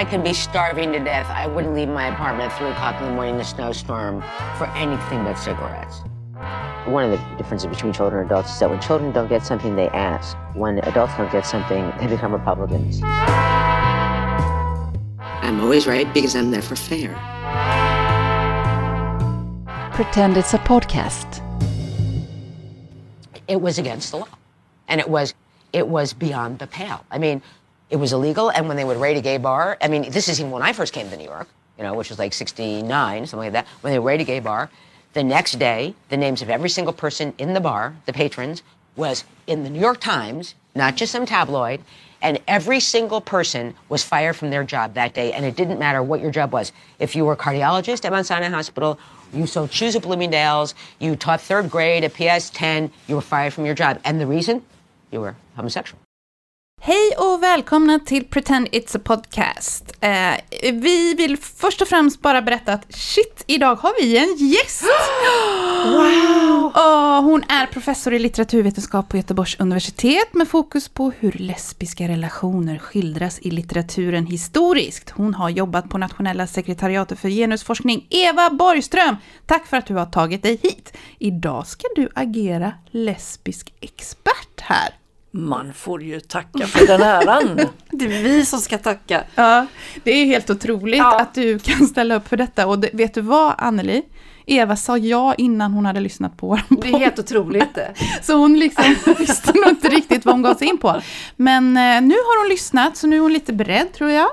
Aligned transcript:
I 0.00 0.04
could 0.06 0.24
be 0.24 0.32
starving 0.32 0.92
to 0.92 0.98
death. 0.98 1.28
I 1.28 1.46
wouldn't 1.46 1.74
leave 1.74 1.88
my 1.88 2.06
apartment 2.06 2.50
at 2.50 2.56
3 2.56 2.70
o'clock 2.70 2.98
in 3.02 3.06
the 3.06 3.12
morning 3.12 3.34
in 3.34 3.40
a 3.42 3.44
snowstorm 3.44 4.22
for 4.56 4.64
anything 4.68 5.24
but 5.24 5.34
cigarettes. 5.34 5.98
One 6.86 7.04
of 7.04 7.10
the 7.10 7.18
differences 7.36 7.68
between 7.68 7.92
children 7.92 8.22
and 8.22 8.30
adults 8.30 8.50
is 8.50 8.60
that 8.60 8.70
when 8.70 8.80
children 8.80 9.12
don't 9.12 9.28
get 9.28 9.44
something, 9.44 9.76
they 9.76 9.88
ask. 9.90 10.38
When 10.54 10.78
adults 10.78 11.14
don't 11.18 11.30
get 11.30 11.44
something, 11.44 11.92
they 12.00 12.06
become 12.06 12.32
Republicans. 12.32 13.02
I'm 15.42 15.60
always 15.60 15.86
right 15.86 16.10
because 16.14 16.34
I'm 16.34 16.50
never 16.50 16.74
fair. 16.74 17.12
Pretend 19.92 20.38
it's 20.38 20.54
a 20.54 20.58
podcast. 20.60 21.42
It 23.48 23.60
was 23.60 23.78
against 23.78 24.12
the 24.12 24.16
law. 24.20 24.28
And 24.88 24.98
it 24.98 25.10
was 25.10 25.34
it 25.74 25.88
was 25.88 26.14
beyond 26.14 26.58
the 26.58 26.66
pale. 26.66 27.04
I 27.10 27.18
mean, 27.18 27.42
it 27.90 27.96
was 27.96 28.12
illegal 28.12 28.50
and 28.50 28.68
when 28.68 28.76
they 28.76 28.84
would 28.84 28.96
raid 28.96 29.16
a 29.16 29.20
gay 29.20 29.36
bar, 29.36 29.76
I 29.80 29.88
mean, 29.88 30.10
this 30.10 30.28
is 30.28 30.40
even 30.40 30.52
when 30.52 30.62
I 30.62 30.72
first 30.72 30.92
came 30.92 31.10
to 31.10 31.16
New 31.16 31.24
York, 31.24 31.48
you 31.76 31.84
know, 31.84 31.94
which 31.94 32.08
was 32.08 32.18
like 32.18 32.32
69, 32.32 33.26
something 33.26 33.46
like 33.46 33.52
that. 33.52 33.66
When 33.80 33.92
they 33.92 33.98
raid 33.98 34.20
a 34.20 34.24
gay 34.24 34.40
bar, 34.40 34.70
the 35.12 35.24
next 35.24 35.58
day, 35.58 35.94
the 36.08 36.16
names 36.16 36.40
of 36.40 36.48
every 36.48 36.70
single 36.70 36.92
person 36.92 37.34
in 37.38 37.52
the 37.52 37.60
bar, 37.60 37.96
the 38.06 38.12
patrons, 38.12 38.62
was 38.96 39.24
in 39.46 39.64
the 39.64 39.70
New 39.70 39.80
York 39.80 40.00
Times, 40.00 40.54
not 40.74 40.96
just 40.96 41.12
some 41.12 41.26
tabloid, 41.26 41.80
and 42.22 42.38
every 42.46 42.80
single 42.80 43.20
person 43.20 43.74
was 43.88 44.04
fired 44.04 44.36
from 44.36 44.50
their 44.50 44.62
job 44.62 44.94
that 44.94 45.14
day, 45.14 45.32
and 45.32 45.44
it 45.44 45.56
didn't 45.56 45.78
matter 45.78 46.02
what 46.02 46.20
your 46.20 46.30
job 46.30 46.52
was. 46.52 46.70
If 46.98 47.16
you 47.16 47.24
were 47.24 47.32
a 47.32 47.36
cardiologist 47.36 48.04
at 48.04 48.12
Mount 48.12 48.26
Sinai 48.26 48.48
Hospital, 48.48 48.98
you 49.32 49.46
sold 49.46 49.72
shoes 49.72 49.96
at 49.96 50.02
Bloomingdale's, 50.02 50.74
you 50.98 51.16
taught 51.16 51.40
third 51.40 51.70
grade 51.70 52.04
at 52.04 52.14
PS 52.14 52.50
10, 52.50 52.90
you 53.08 53.14
were 53.14 53.20
fired 53.20 53.52
from 53.52 53.64
your 53.64 53.74
job. 53.74 54.00
And 54.04 54.20
the 54.20 54.26
reason? 54.26 54.62
You 55.10 55.20
were 55.20 55.36
homosexual. 55.56 56.00
Hej 56.82 57.12
och 57.18 57.42
välkomna 57.42 57.98
till 57.98 58.24
Pretend 58.24 58.68
It's 58.68 58.96
a 58.96 59.00
Podcast. 59.04 59.92
Eh, 60.00 60.62
vi 60.72 61.14
vill 61.14 61.36
först 61.36 61.82
och 61.82 61.88
främst 61.88 62.22
bara 62.22 62.42
berätta 62.42 62.72
att 62.72 62.94
shit, 62.94 63.44
idag 63.46 63.76
har 63.76 64.00
vi 64.00 64.18
en 64.18 64.36
gäst! 64.48 64.84
Wow! 65.84 66.64
Och 66.64 67.24
hon 67.24 67.42
är 67.48 67.66
professor 67.66 68.14
i 68.14 68.18
litteraturvetenskap 68.18 69.08
på 69.08 69.16
Göteborgs 69.16 69.60
universitet 69.60 70.34
med 70.34 70.48
fokus 70.48 70.88
på 70.88 71.12
hur 71.18 71.32
lesbiska 71.32 72.08
relationer 72.08 72.78
skildras 72.78 73.38
i 73.38 73.50
litteraturen 73.50 74.26
historiskt. 74.26 75.10
Hon 75.10 75.34
har 75.34 75.50
jobbat 75.50 75.88
på 75.88 75.98
Nationella 75.98 76.46
sekretariatet 76.46 77.18
för 77.18 77.28
genusforskning. 77.28 78.06
Eva 78.10 78.50
Borgström, 78.50 79.16
tack 79.46 79.66
för 79.66 79.76
att 79.76 79.86
du 79.86 79.94
har 79.94 80.06
tagit 80.06 80.42
dig 80.42 80.60
hit. 80.62 80.96
Idag 81.18 81.66
ska 81.66 81.86
du 81.96 82.08
agera 82.14 82.72
lesbisk 82.90 83.74
expert 83.80 84.60
här. 84.60 84.99
Man 85.32 85.72
får 85.74 86.02
ju 86.02 86.20
tacka 86.20 86.66
för 86.66 86.86
den 86.86 87.02
äran. 87.02 87.60
Det 87.90 88.04
är 88.04 88.22
vi 88.22 88.44
som 88.44 88.58
ska 88.60 88.78
tacka. 88.78 89.24
Ja, 89.34 89.66
det 90.04 90.10
är 90.10 90.24
helt 90.26 90.50
otroligt 90.50 90.98
Ja. 90.98 91.20
att 91.20 91.34
du 91.34 91.58
kan 91.58 91.86
ställa 91.86 92.14
upp 92.14 92.28
för 92.28 92.36
detta. 92.36 92.66
Och 92.66 92.78
det, 92.78 92.90
vet 92.92 93.14
du 93.14 93.20
vad, 93.20 93.54
Anneli? 93.58 94.02
Eva 94.46 94.76
sa 94.76 94.98
ja 94.98 95.34
innan 95.34 95.72
hon 95.72 95.86
hade 95.86 96.00
lyssnat 96.00 96.36
på 96.36 96.46
vår 96.46 96.60
Det 96.82 96.88
är 96.88 96.98
helt 96.98 97.18
otroligt. 97.18 97.78
Så 98.22 98.34
hon 98.34 98.58
liksom 98.58 98.84
visste 99.18 99.52
nog 99.52 99.68
inte 99.68 99.88
riktigt 99.88 100.24
vad 100.24 100.34
hon 100.34 100.42
gav 100.42 100.54
sig 100.54 100.68
in 100.68 100.78
på. 100.78 101.00
Men 101.36 101.76
eh, 101.76 102.00
nu 102.02 102.14
har 102.14 102.42
hon 102.42 102.48
lyssnat, 102.48 102.96
så 102.96 103.06
nu 103.06 103.16
är 103.16 103.20
hon 103.20 103.32
lite 103.32 103.52
beredd 103.52 103.92
tror 103.92 104.10
jag. 104.10 104.28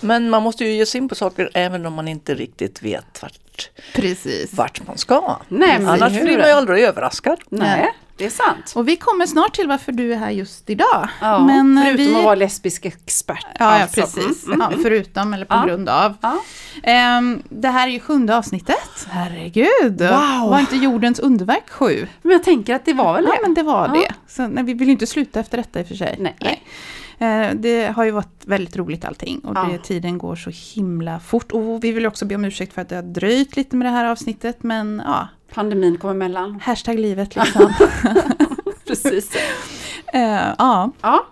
Men 0.00 0.30
man 0.30 0.42
måste 0.42 0.64
ju 0.64 0.72
ge 0.72 0.86
sig 0.86 0.98
in 0.98 1.08
på 1.08 1.14
saker 1.14 1.50
även 1.54 1.86
om 1.86 1.92
man 1.94 2.08
inte 2.08 2.34
riktigt 2.34 2.82
vet 2.82 3.22
vart, 3.22 3.70
Precis. 3.94 4.52
vart 4.54 4.86
man 4.86 4.98
ska. 4.98 5.38
Nej, 5.48 5.76
Annars 5.86 6.12
blir 6.12 6.38
man 6.38 6.46
ju 6.46 6.52
aldrig 6.52 6.84
överraskad. 6.84 7.40
Nej, 7.48 7.94
det 8.16 8.26
är 8.26 8.30
sant. 8.30 8.72
Och 8.76 8.88
vi 8.88 8.96
kommer 8.96 9.26
snart 9.26 9.54
till 9.54 9.68
varför 9.68 9.92
du 9.92 10.12
är 10.12 10.16
här 10.16 10.30
just 10.30 10.70
idag. 10.70 11.08
Ja, 11.20 11.38
Men, 11.46 11.78
eh, 11.78 11.84
förutom 11.84 12.06
vi... 12.06 12.16
att 12.16 12.24
vara 12.24 12.34
lesbisk 12.34 12.84
expert. 12.84 13.46
Ja, 13.58 13.76
ja 13.78 13.82
alltså. 13.82 14.00
precis. 14.00 14.46
Mm, 14.46 14.60
Ja, 14.60 14.70
förutom 14.82 15.34
eller 15.34 15.44
på 15.46 15.54
Ja. 15.54 15.64
grund 15.66 15.88
av. 15.88 16.14
Ja. 16.20 16.38
Ehm, 16.82 17.42
det 17.48 17.68
här 17.68 17.88
är 17.88 17.92
ju 17.92 18.00
sjunde 18.00 18.36
avsnittet. 18.36 19.06
Herregud. 19.10 20.00
Wow. 20.00 20.50
Var 20.50 20.60
inte 20.60 20.76
jordens 20.76 21.18
underverk 21.18 21.70
sju? 21.70 22.06
Men 22.22 22.32
jag 22.32 22.42
tänker 22.44 22.74
att 22.74 22.84
det 22.84 22.92
var 22.92 23.14
väl 23.14 23.24
Ja, 23.24 23.32
det. 23.32 23.38
men 23.42 23.54
det 23.54 23.62
var 23.62 23.86
Ja. 23.88 23.92
det. 24.00 24.14
Så, 24.28 24.48
nej, 24.48 24.64
vi 24.64 24.74
vill 24.74 24.88
ju 24.88 24.92
inte 24.92 25.06
sluta 25.06 25.40
efter 25.40 25.56
detta 25.58 25.80
i 25.80 25.82
och 25.82 25.86
för 25.88 25.94
sig. 25.94 26.16
Nej. 26.18 26.62
Eh, 27.18 27.54
Det 27.54 27.86
har 27.96 28.04
ju 28.04 28.10
varit 28.10 28.42
väldigt 28.46 28.76
roligt 28.76 29.04
allting 29.04 29.38
och 29.38 29.54
det, 29.54 29.72
Ja. 29.72 29.78
tiden 29.78 30.18
går 30.18 30.36
så 30.36 30.50
himla 30.74 31.20
fort. 31.20 31.52
Och 31.52 31.84
vi 31.84 31.92
vill 31.92 32.06
också 32.06 32.24
be 32.24 32.34
om 32.34 32.44
ursäkt 32.44 32.72
för 32.74 32.82
att 32.82 32.88
det 32.88 32.96
har 32.96 33.02
dröjt 33.02 33.56
lite 33.56 33.76
med 33.76 33.86
det 33.86 33.90
här 33.90 34.04
avsnittet, 34.04 34.62
men 34.62 35.02
ja, 35.06 35.28
Pandemin 35.56 35.98
kom 35.98 36.10
emellan. 36.10 36.60
hashtag 36.60 36.98
livet 36.98 37.36
liksom. 37.36 37.74
Precis. 38.86 39.36
Eh, 40.12 40.54
ja. 40.58 40.92
Ja. 41.02 41.26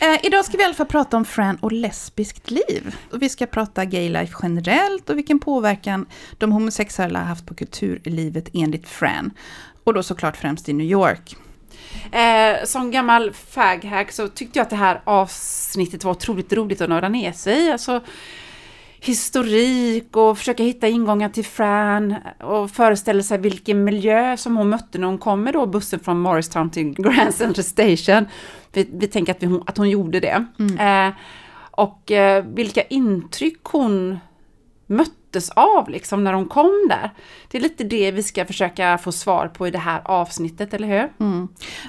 Eh, 0.00 0.26
idag 0.26 0.44
ska 0.44 0.56
vi 0.56 0.62
i 0.62 0.66
alla 0.66 0.74
fall 0.74 0.86
prata 0.86 1.16
om 1.16 1.24
Fran 1.24 1.56
och 1.56 1.72
lesbiskt 1.72 2.50
liv. 2.50 2.96
Och 3.12 3.22
vi 3.22 3.28
ska 3.28 3.46
prata 3.46 3.84
gay 3.84 4.08
life 4.08 4.34
generellt 4.42 5.10
och 5.10 5.18
vilken 5.18 5.38
påverkan 5.38 6.06
de 6.38 6.52
homosexuella 6.52 7.18
har 7.18 7.26
haft 7.26 7.46
på 7.46 7.54
kulturlivet 7.54 8.48
enligt 8.54 8.88
Fran. 8.88 9.30
Och 9.84 9.94
då 9.94 10.02
såklart 10.02 10.36
främst 10.36 10.68
i 10.68 10.72
New 10.72 10.86
York. 10.86 11.36
Eh, 12.12 12.64
som 12.64 12.90
gammal 12.90 13.32
faghack 13.32 14.12
så 14.12 14.28
tyckte 14.28 14.58
jag 14.58 14.64
att 14.64 14.70
det 14.70 14.76
här 14.76 15.00
avsnittet 15.04 16.04
var 16.04 16.12
otroligt 16.12 16.52
roligt 16.52 16.80
att 16.80 16.88
nörda 16.88 17.08
ner 17.08 17.32
sig 17.32 17.66
i. 17.66 17.72
Alltså, 17.72 18.00
historik 19.00 20.16
och 20.16 20.38
försöka 20.38 20.62
hitta 20.62 20.88
ingångar 20.88 21.28
till 21.28 21.44
Fran 21.44 22.14
och 22.40 22.70
föreställa 22.70 23.22
sig 23.22 23.38
vilken 23.38 23.84
miljö 23.84 24.36
som 24.36 24.56
hon 24.56 24.68
mötte 24.68 24.98
när 24.98 25.06
hon 25.06 25.18
kom 25.18 25.42
med 25.42 25.52
då 25.52 25.66
bussen 25.66 26.00
från 26.00 26.20
Morristown 26.20 26.70
till 26.70 26.92
Grand 26.92 27.34
Central 27.34 27.64
Station. 27.64 28.26
Vi, 28.72 28.88
vi 28.92 29.06
tänker 29.06 29.32
att, 29.32 29.42
vi, 29.42 29.60
att 29.66 29.78
hon 29.78 29.90
gjorde 29.90 30.20
det. 30.20 30.46
Eh, 30.80 31.10
och 31.70 32.10
eh, 32.10 32.44
vilka 32.44 32.82
intryck 32.82 33.60
hon 33.62 34.18
möttes 35.28 35.50
av 35.50 35.88
liksom 35.88 36.24
när 36.24 36.32
de 36.32 36.48
kom 36.48 36.86
där. 36.88 37.10
Det 37.48 37.58
är 37.58 37.62
lite 37.62 37.84
det 37.84 38.10
vi 38.10 38.22
ska 38.22 38.44
försöka 38.44 38.98
få 38.98 39.12
svar 39.12 39.48
på 39.48 39.66
i 39.66 39.70
det 39.70 39.78
här 39.78 40.00
avsnittet, 40.04 40.74
eller 40.74 40.88
hur? 40.88 41.08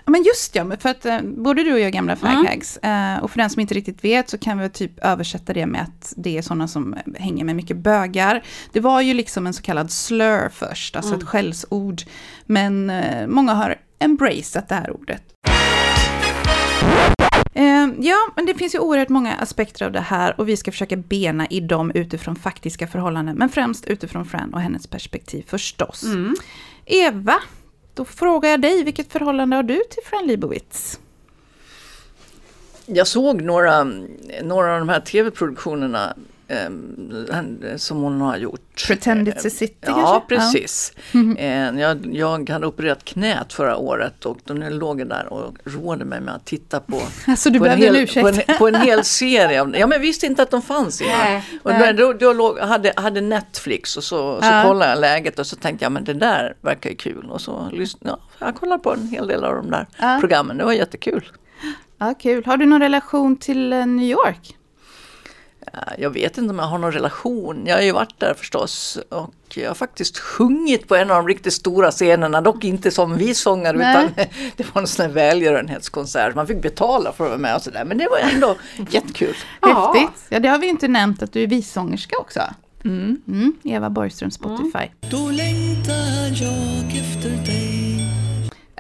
Ja, 0.06 0.12
men 0.12 0.24
just 0.24 0.56
ja, 0.56 0.66
för 0.80 0.90
att 0.90 1.06
eh, 1.06 1.20
både 1.22 1.64
du 1.64 1.74
och 1.74 1.80
jag 1.80 1.88
är 1.88 1.92
gamla 1.92 2.16
faghags. 2.16 2.78
Eh, 2.78 3.24
och 3.24 3.32
för 3.32 3.38
den 3.38 3.50
som 3.50 3.60
inte 3.60 3.74
riktigt 3.74 4.04
vet 4.04 4.30
så 4.30 4.38
kan 4.38 4.60
vi 4.60 4.70
typ 4.70 5.00
översätta 5.00 5.54
det 5.54 5.66
med 5.66 5.82
att 5.82 6.14
det 6.18 6.38
är 6.38 6.42
sådana 6.42 6.68
som 6.68 6.96
hänger 7.18 7.46
med 7.46 7.56
mycket 7.56 7.78
bögar. 7.78 8.44
Det 8.74 8.80
var 8.80 9.02
ju 9.02 9.14
liksom 9.14 9.48
en 9.48 9.54
så 9.54 9.62
kallad 9.62 9.92
slur 9.92 10.50
först, 10.50 10.96
alltså 10.96 11.16
ett 11.16 11.24
skällsord. 11.24 12.02
Men 12.46 12.90
eh, 12.90 13.28
många 13.28 13.54
har 13.54 13.76
embraceat 14.00 14.70
det 14.70 14.76
här 14.76 14.92
ordet. 14.92 15.24
Eh, 17.60 17.90
ja, 18.00 18.18
men 18.36 18.46
det 18.46 18.54
finns 18.54 18.76
ju 18.76 18.80
oerhört 18.80 19.10
många 19.10 19.36
aspekter 19.36 19.86
av 19.86 19.92
det 19.92 20.00
här 20.00 20.40
och 20.40 20.50
vi 20.50 20.58
ska 20.58 20.72
försöka 20.72 20.96
bena 20.96 21.48
i 21.48 21.60
dem 21.60 21.92
utifrån 21.92 22.36
faktiska 22.36 22.88
förhållanden, 22.88 23.36
men 23.36 23.50
främst 23.50 23.88
utifrån 23.88 24.26
Fran 24.26 24.54
och 24.54 24.62
hennes 24.62 24.88
perspektiv 24.88 25.46
förstås. 25.48 26.04
Eva, 26.86 27.36
då 27.94 28.06
frågar 28.06 28.50
jag 28.50 28.62
dig, 28.62 28.84
vilket 28.84 29.12
förhållande 29.12 29.56
har 29.56 29.64
du 29.64 29.76
till 29.90 30.04
Fran 30.06 30.28
Lebowitz? 30.28 31.00
Jag 32.86 33.08
såg 33.08 33.42
några, 33.42 33.84
några 34.44 34.74
av 34.74 34.80
de 34.80 34.90
här 34.90 35.00
tv-produktionerna 35.00 36.16
som 37.78 37.98
hon 38.02 38.22
har 38.22 38.38
gjort. 38.38 38.88
Pretend 38.88 39.28
it's 39.28 39.48
a 39.48 39.50
city 39.50 39.76
Ja, 39.82 40.26
kanske? 40.30 40.36
precis. 40.36 40.94
Eh, 41.38 41.80
Jag, 41.80 42.16
jag 42.16 42.50
hade 42.50 42.68
opererat 42.68 43.06
knät 43.06 43.54
förra 43.54 43.78
året 43.78 44.26
och 44.26 44.38
då 44.44 44.54
låg 44.54 45.08
där 45.08 45.34
och 45.34 45.54
roade 45.64 46.06
mig 46.06 46.22
med 46.22 46.36
att 46.36 46.46
titta 46.46 46.80
på, 46.80 47.02
Alltså, 47.28 47.54
på, 47.54 47.66
en, 47.66 47.78
hel, 47.78 48.08
på, 48.08 48.28
en, 48.28 48.58
på 48.58 48.68
en 48.68 48.76
hel 48.82 49.04
serie. 49.04 49.62
Av, 49.62 49.76
ja, 49.78 49.88
men 49.88 49.92
jag 49.96 50.00
visste 50.00 50.26
inte 50.26 50.44
att 50.44 50.52
de 50.52 50.62
fanns 50.62 51.02
innan. 51.02 51.18
Nej, 51.20 51.44
och 51.64 51.72
nej. 51.72 51.94
då, 51.94 52.14
då, 52.14 52.18
då 52.20 52.34
låg, 52.34 52.60
hade, 52.60 52.94
hade 52.96 53.22
Netflix 53.22 53.98
och 53.98 54.04
så, 54.04 54.40
så 54.42 54.48
Ja. 54.48 54.64
kollade 54.66 54.92
jag 54.92 55.00
läget 55.00 55.40
och 55.40 55.46
så 55.48 55.56
tänkte 55.56 55.86
jag 55.86 55.92
men 55.92 56.04
det 56.04 56.14
där 56.14 56.56
verkar 56.62 56.90
ju 56.90 56.96
kul. 56.96 57.26
Och 57.30 57.42
så 57.42 57.70
lyssnade 57.72 58.18
ja, 58.40 58.46
jag 58.46 58.56
kollade 58.56 58.84
på 58.84 58.94
en 58.94 59.08
hel 59.08 59.28
del 59.28 59.44
av 59.44 59.56
de 59.56 59.72
där 59.72 59.88
Ja. 60.00 60.18
programmen. 60.20 60.58
Det 60.58 60.64
var 60.66 60.74
jättekul. 60.74 61.28
Ja, 61.98 62.14
kul. 62.20 62.46
Har 62.46 62.58
du 62.58 62.66
någon 62.66 62.82
relation 62.82 63.38
till 63.38 63.74
eh, 63.74 63.86
New 63.86 64.06
York? 64.06 64.56
Ja, 65.74 65.80
Jag 65.98 66.10
vet 66.10 66.38
inte 66.38 66.50
om 66.50 66.60
jag 66.60 66.66
har 66.66 66.78
någon 66.78 66.92
relation. 66.92 67.64
Jag 67.66 67.76
har 67.76 67.82
ju 67.82 67.92
varit 67.92 68.20
där 68.20 68.34
förstås 68.34 69.00
och 69.10 69.34
jag 69.54 69.70
har 69.70 69.76
faktiskt 69.76 70.18
sjungit 70.18 70.88
på 70.88 70.96
en 70.96 71.12
av 71.12 71.16
de 71.18 71.28
riktigt 71.28 71.54
stora 71.54 71.92
scenerna, 71.92 72.42
dock 72.42 72.64
inte 72.64 72.92
som 72.92 73.18
visångare 73.18 73.78
Nej. 73.78 74.06
utan 74.06 74.26
det 74.56 74.76
var 74.76 74.82
en 74.82 74.88
sån 74.88 75.06
här 75.06 75.14
välgörenhetskonsert. 75.14 76.36
Man 76.36 76.48
fick 76.48 76.62
betala 76.62 77.12
för 77.12 77.24
att 77.24 77.30
vara 77.30 77.40
med 77.40 77.56
och 77.56 77.62
sådär 77.62 77.86
men 77.86 77.98
det 77.98 78.08
var 78.10 78.20
ändå 78.34 78.56
jättekul. 78.92 79.36
Ja. 79.62 79.94
Häftigt. 79.96 80.28
Ja, 80.30 80.40
det 80.40 80.48
har 80.48 80.58
vi 80.58 80.68
inte 80.68 80.88
nämnt 80.88 81.24
att 81.24 81.34
du 81.34 81.44
är 81.44 81.48
vissångerska 81.48 82.18
också. 82.18 82.42
Mm. 82.86 83.54
Eva 83.64 83.90
Borgström, 83.90 84.32
Spotify. 84.32 84.88
Då 85.12 85.30
längtar 85.30 86.44
jag 86.44 87.00
efter 87.02 87.30
dig 87.30 87.80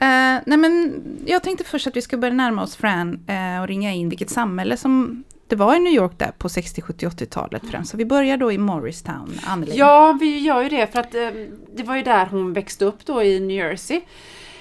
Eh, 0.02 0.42
nej 0.46 0.58
men, 0.58 1.02
jag 1.26 1.44
tänkte 1.44 1.64
först 1.64 1.88
att 1.88 1.96
vi 1.96 2.02
ska 2.02 2.18
börja 2.18 2.34
närma 2.34 2.64
oss 2.64 2.76
Fran 2.76 3.20
eh, 3.28 3.62
och 3.62 3.68
ringa 3.68 3.94
in 3.94 4.10
vilket 4.10 4.30
samhälle 4.30 4.78
som 4.78 5.24
det 5.50 5.56
var 5.56 5.75
i 5.75 5.80
New 5.80 5.94
York 5.94 6.12
där 6.18 6.31
på 6.38 6.50
60, 6.50 6.81
70, 6.81 7.07
80-talet 7.07 7.62
främst. 7.72 7.92
Så 7.92 7.98
vi 7.98 8.06
börjar 8.06 8.38
då 8.38 8.51
i 8.51 8.57
Morristown, 8.57 9.40
Anneli. 9.48 9.78
Ja, 9.78 10.18
vi 10.19 10.40
gör 10.40 10.62
ju 10.62 10.69
det 10.69 10.88
för 10.88 11.00
att 11.00 11.16
eh, 11.16 11.30
det 11.75 11.84
var 11.84 11.96
ju 11.96 12.04
där 12.04 12.25
hon 12.25 12.54
växte 12.54 12.86
upp 12.86 13.06
då 13.06 13.24
i 13.24 13.40
New 13.40 13.57
Jersey. 13.57 14.01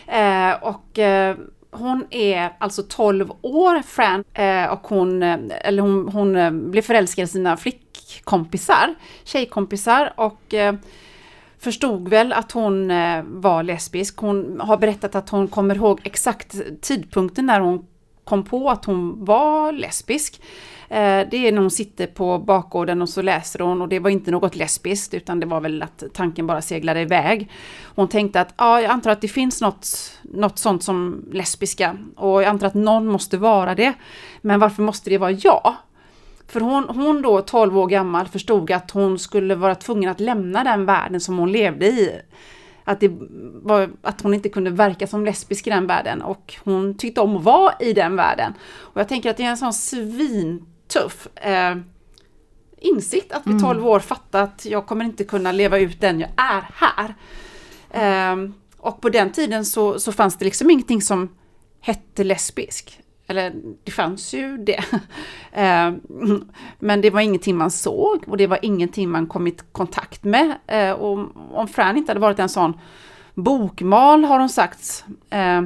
Eh, 0.06 0.52
och 0.62 0.98
eh, 0.98 1.36
hon 1.70 2.06
är 2.10 2.52
alltså 2.58 2.82
12 2.82 3.30
år, 3.42 3.82
Fran, 3.82 4.24
eh, 4.34 4.64
och 4.64 4.88
hon, 4.88 5.22
eh, 5.22 5.38
eller 5.60 5.82
hon, 5.82 6.08
hon 6.08 6.36
eh, 6.36 6.50
blev 6.50 6.82
förälskad 6.82 7.24
i 7.24 7.28
sina 7.28 7.56
flickkompisar, 7.56 8.94
tjejkompisar 9.24 10.12
och 10.16 10.54
eh, 10.54 10.74
förstod 11.58 12.08
väl 12.08 12.32
att 12.32 12.52
hon 12.52 12.90
eh, 12.90 13.22
var 13.26 13.62
lesbisk. 13.62 14.16
Hon 14.16 14.60
har 14.60 14.76
berättat 14.76 15.14
att 15.14 15.28
hon 15.28 15.48
kommer 15.48 15.74
ihåg 15.74 16.00
exakt 16.04 16.56
tidpunkten 16.80 17.46
när 17.46 17.60
hon 17.60 17.86
kom 18.28 18.44
på 18.44 18.70
att 18.70 18.84
hon 18.84 19.24
var 19.24 19.72
lesbisk. 19.72 20.40
Eh, 20.88 21.28
det 21.30 21.36
är 21.36 21.52
när 21.52 21.60
hon 21.60 21.70
sitter 21.70 22.06
på 22.06 22.38
bakgården 22.38 23.02
och 23.02 23.08
så 23.08 23.22
läser 23.22 23.58
hon 23.58 23.82
och 23.82 23.88
det 23.88 23.98
var 23.98 24.10
inte 24.10 24.30
något 24.30 24.56
lesbiskt 24.56 25.14
utan 25.14 25.40
det 25.40 25.46
var 25.46 25.60
väl 25.60 25.82
att 25.82 26.02
tanken 26.12 26.46
bara 26.46 26.62
seglade 26.62 27.00
iväg. 27.00 27.50
Hon 27.84 28.08
tänkte 28.08 28.40
att 28.40 28.54
ja, 28.56 28.80
jag 28.80 28.90
antar 28.90 29.10
att 29.10 29.20
det 29.20 29.28
finns 29.28 29.60
något, 29.60 29.88
något 30.22 30.58
sånt 30.58 30.82
som 30.82 31.24
lesbiska 31.32 31.96
och 32.16 32.42
jag 32.42 32.44
antar 32.44 32.66
att 32.66 32.74
någon 32.74 33.06
måste 33.06 33.36
vara 33.36 33.74
det. 33.74 33.94
Men 34.40 34.60
varför 34.60 34.82
måste 34.82 35.10
det 35.10 35.18
vara 35.18 35.30
jag? 35.30 35.74
För 36.48 36.60
hon, 36.60 36.84
hon 36.88 37.22
då, 37.22 37.40
12 37.40 37.78
år 37.78 37.86
gammal, 37.86 38.28
förstod 38.28 38.70
att 38.70 38.90
hon 38.90 39.18
skulle 39.18 39.54
vara 39.54 39.74
tvungen 39.74 40.10
att 40.10 40.20
lämna 40.20 40.64
den 40.64 40.86
världen 40.86 41.20
som 41.20 41.38
hon 41.38 41.52
levde 41.52 41.86
i. 41.86 42.20
Att, 42.88 43.00
det 43.00 43.10
var, 43.62 43.90
att 44.02 44.20
hon 44.20 44.34
inte 44.34 44.48
kunde 44.48 44.70
verka 44.70 45.06
som 45.06 45.24
lesbisk 45.24 45.66
i 45.66 45.70
den 45.70 45.86
världen 45.86 46.22
och 46.22 46.54
hon 46.64 46.96
tyckte 46.96 47.20
om 47.20 47.36
att 47.36 47.42
vara 47.42 47.74
i 47.80 47.92
den 47.92 48.16
världen. 48.16 48.52
Och 48.76 49.00
jag 49.00 49.08
tänker 49.08 49.30
att 49.30 49.36
det 49.36 49.42
är 49.42 49.50
en 49.50 49.56
sån 49.56 49.72
svintuff 49.72 51.28
eh, 51.34 51.76
insikt 52.78 53.32
att 53.32 53.46
vid 53.46 53.60
12 53.60 53.86
år 53.86 54.00
fatta 54.00 54.40
att 54.40 54.64
jag 54.64 54.86
kommer 54.86 55.04
inte 55.04 55.24
kunna 55.24 55.52
leva 55.52 55.78
ut 55.78 56.00
den 56.00 56.20
jag 56.20 56.30
är 56.36 56.70
här. 56.74 57.14
Eh, 57.90 58.36
och 58.76 59.00
på 59.00 59.08
den 59.08 59.32
tiden 59.32 59.64
så, 59.64 59.98
så 59.98 60.12
fanns 60.12 60.36
det 60.36 60.44
liksom 60.44 60.70
ingenting 60.70 61.02
som 61.02 61.28
hette 61.80 62.24
lesbisk. 62.24 63.00
Eller 63.28 63.54
det 63.84 63.90
fanns 63.90 64.34
ju 64.34 64.56
det. 64.58 64.84
Eh, 65.52 65.92
men 66.78 67.00
det 67.00 67.10
var 67.10 67.20
ingenting 67.20 67.56
man 67.56 67.70
såg 67.70 68.24
och 68.26 68.36
det 68.36 68.46
var 68.46 68.58
ingenting 68.62 69.10
man 69.10 69.26
kom 69.26 69.46
i 69.46 69.56
kontakt 69.72 70.24
med. 70.24 70.54
Eh, 70.66 70.90
och 70.90 71.28
om 71.52 71.68
Fran 71.68 71.96
inte 71.96 72.10
hade 72.10 72.20
varit 72.20 72.38
en 72.38 72.48
sån 72.48 72.80
bokmal 73.34 74.24
har 74.24 74.38
hon 74.38 74.48
sagt 74.48 75.04
eh, 75.30 75.62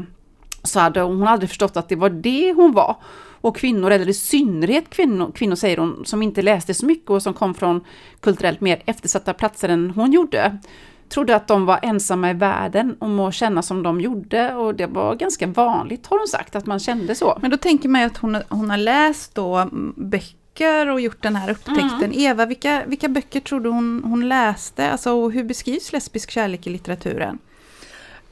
så 0.63 0.81
hade 0.81 1.01
hon 1.01 1.29
aldrig 1.29 1.51
förstått 1.51 1.77
att 1.77 1.89
det 1.89 1.97
var 1.97 2.11
det 2.11 2.53
hon 2.53 2.73
var. 2.73 2.97
Och 3.41 3.57
kvinnor, 3.57 3.91
eller 3.91 4.09
i 4.09 4.15
synnerhet 4.15 4.91
kvinnor, 4.91 5.33
kvinnor 5.35 5.55
säger 5.55 5.77
hon, 5.77 6.05
som 6.05 6.23
inte 6.23 6.43
läste 6.43 6.75
så 6.75 6.87
mycket 6.87 7.11
och 7.11 7.23
som 7.23 7.35
kom 7.35 7.55
från 7.55 7.85
kulturellt 8.21 8.61
mer 8.61 8.83
eftersatta 8.87 9.35
platser 9.35 9.69
än 9.69 9.91
hon 9.91 10.13
gjorde, 10.13 10.59
trodde 11.13 11.37
att 11.37 11.47
de 11.49 11.67
var 11.67 11.79
ensamma 11.83 12.31
i 12.31 12.35
världen 12.35 12.97
om 12.99 13.21
att 13.21 13.35
känna 13.35 13.63
som 13.63 13.83
de 13.83 14.01
gjorde 14.01 14.55
och 14.55 14.75
det 14.75 14.87
var 14.87 15.15
ganska 15.15 15.47
vanligt 15.47 16.07
har 16.07 16.19
hon 16.19 16.29
sagt 16.29 16.57
att 16.57 16.67
man 16.67 16.79
kände 16.79 17.15
så. 17.15 17.39
Men 17.43 17.51
då 17.51 17.57
tänker 17.57 17.89
man 17.89 18.01
ju 18.01 18.07
att 18.07 18.17
hon, 18.17 18.37
hon 18.49 18.71
har 18.71 18.77
läst 18.77 19.35
då 19.35 19.57
mm, 19.57 19.95
böcker 19.97 20.89
och 20.89 21.01
gjort 21.01 21.23
den 21.23 21.37
här 21.37 21.51
upptäckten. 21.51 22.13
Eva, 22.13 22.47
vilka, 22.47 22.83
vilka 22.87 23.09
böcker 23.09 23.41
tror 23.41 23.61
du 23.61 23.71
hon, 23.71 24.03
hon 24.05 24.29
läste? 24.29 24.91
Alltså, 24.91 25.13
och 25.13 25.33
hur 25.33 25.45
beskrivs 25.45 25.93
lesbisk 25.93 26.31
kärlek 26.31 26.67
i 26.67 26.71
litteraturen? 26.71 27.39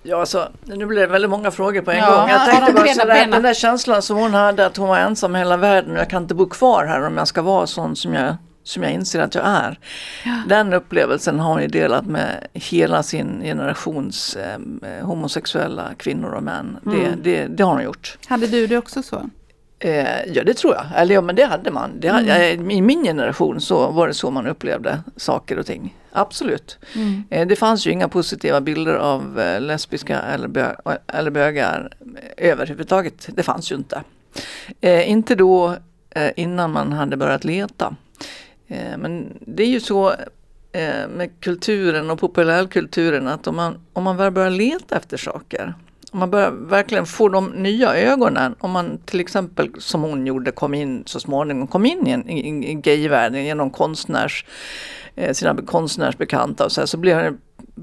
Ja, 0.02 0.20
alltså, 0.20 0.48
nu 0.64 0.86
blev 0.86 1.00
det 1.00 1.12
väldigt 1.12 1.30
många 1.30 1.50
frågor 1.50 1.82
på 1.82 1.90
en 1.90 1.96
Ja, 1.98 2.06
gång. 2.16 2.28
Jag 2.28 2.40
ja, 2.40 2.52
tänkte 2.52 2.72
bara 2.72 2.82
bena, 2.82 2.94
sådär, 2.94 3.14
bena. 3.14 3.32
den 3.36 3.42
där 3.42 3.54
känslan 3.54 4.02
som 4.02 4.16
hon 4.16 4.34
hade 4.34 4.66
att 4.66 4.76
hon 4.76 4.88
var 4.88 4.98
ensam 4.98 5.36
i 5.36 5.38
hela 5.38 5.56
världen 5.56 5.90
och 5.92 5.98
jag 5.98 6.10
kan 6.10 6.22
inte 6.22 6.34
bo 6.34 6.48
kvar 6.48 6.84
här 6.86 7.06
om 7.06 7.16
jag 7.16 7.28
ska 7.28 7.42
vara 7.42 7.66
sån 7.66 7.96
som 7.96 8.14
jag, 8.14 8.36
som 8.70 8.82
jag 8.82 8.92
inser 8.92 9.20
att 9.20 9.34
jag 9.34 9.44
är. 9.46 9.78
Den 10.46 10.72
upplevelsen 10.72 11.38
har 11.40 11.52
hon 11.52 11.62
ju 11.62 11.68
delat 11.68 12.06
med 12.06 12.46
hela 12.52 13.02
sin 13.02 13.40
generations 13.42 14.36
eh, 14.36 15.06
homosexuella 15.06 15.90
kvinnor 15.96 16.30
och 16.30 16.42
män. 16.42 16.76
Det, 16.84 16.90
Mm. 16.90 17.20
det, 17.22 17.46
det 17.46 17.62
har 17.62 17.72
hon 17.74 17.82
gjort. 17.84 18.18
Hade 18.26 18.46
du 18.46 18.66
det 18.66 18.76
också 18.78 19.02
så? 19.02 19.30
Eh, 19.78 20.24
ja 20.26 20.44
det 20.44 20.54
tror 20.54 20.74
jag, 20.74 20.84
eller 20.96 21.14
ja 21.14 21.20
men 21.20 21.36
det 21.36 21.44
hade 21.44 21.70
man. 21.70 21.90
Det, 22.00 22.08
Mm. 22.08 22.70
I 22.70 22.80
min 22.80 23.04
generation 23.04 23.60
så 23.60 23.90
var 23.90 24.08
det 24.08 24.14
så 24.14 24.30
man 24.30 24.46
upplevde 24.46 24.98
saker 25.16 25.58
och 25.58 25.66
ting. 25.66 25.96
Absolut. 26.12 26.78
Mm. 26.94 27.24
Eh, 27.30 27.46
det 27.46 27.56
fanns 27.56 27.86
ju 27.86 27.90
inga 27.90 28.08
positiva 28.08 28.60
bilder 28.60 28.94
av 28.94 29.40
eh, 29.40 29.60
lesbiska 29.60 30.18
eller, 30.20 30.48
bö 30.48 30.74
eller 31.06 31.30
bögar 31.30 31.92
eh, 32.36 32.50
överhuvudtaget. 32.50 33.28
Det 33.32 33.42
fanns 33.42 33.72
ju 33.72 33.76
inte. 33.76 34.02
Eh, 34.80 35.10
inte 35.10 35.34
då 35.34 35.76
eh, 36.10 36.30
innan 36.36 36.70
man 36.72 36.92
hade 36.92 37.16
börjat 37.16 37.44
leta. 37.44 37.94
Eh, 38.70 38.98
men 38.98 39.38
det 39.40 39.62
är 39.62 39.68
ju 39.68 39.80
så 39.80 40.10
eh, 40.72 41.08
med 41.08 41.30
kulturen 41.40 42.10
och 42.10 42.20
populärkulturen 42.20 43.28
att 43.28 43.46
om 43.46 43.56
man, 43.56 43.78
om 43.92 44.04
man 44.04 44.16
väl 44.16 44.32
börjar 44.32 44.50
leta 44.50 44.96
efter 44.96 45.16
saker 45.16 45.74
om 46.12 46.18
man 46.18 46.30
börjar 46.30 46.50
verkligen 46.50 47.06
få 47.06 47.28
de 47.28 47.46
nya 47.46 47.96
ögonen, 47.96 48.54
om 48.58 48.70
man 48.70 48.98
till 49.04 49.20
exempel 49.20 49.70
som 49.78 50.02
hon 50.02 50.26
gjorde 50.26 50.50
kom 50.50 50.74
in 50.74 51.02
så 51.06 51.20
småningom, 51.20 51.66
kom 51.66 51.86
in 51.86 52.06
i, 52.06 52.10
en, 52.10 52.28
i, 52.28 52.70
i 52.70 52.74
gayvärlden 52.74 53.44
genom 53.44 53.70
konstnärs, 53.70 54.44
eh, 55.14 55.32
sina 55.32 55.56
konstnärsbekanta 55.56 56.64
och 56.64 56.72
så, 56.72 56.80
här, 56.80 56.86
så 56.86 56.96
blir 56.96 57.16
det, 57.16 57.34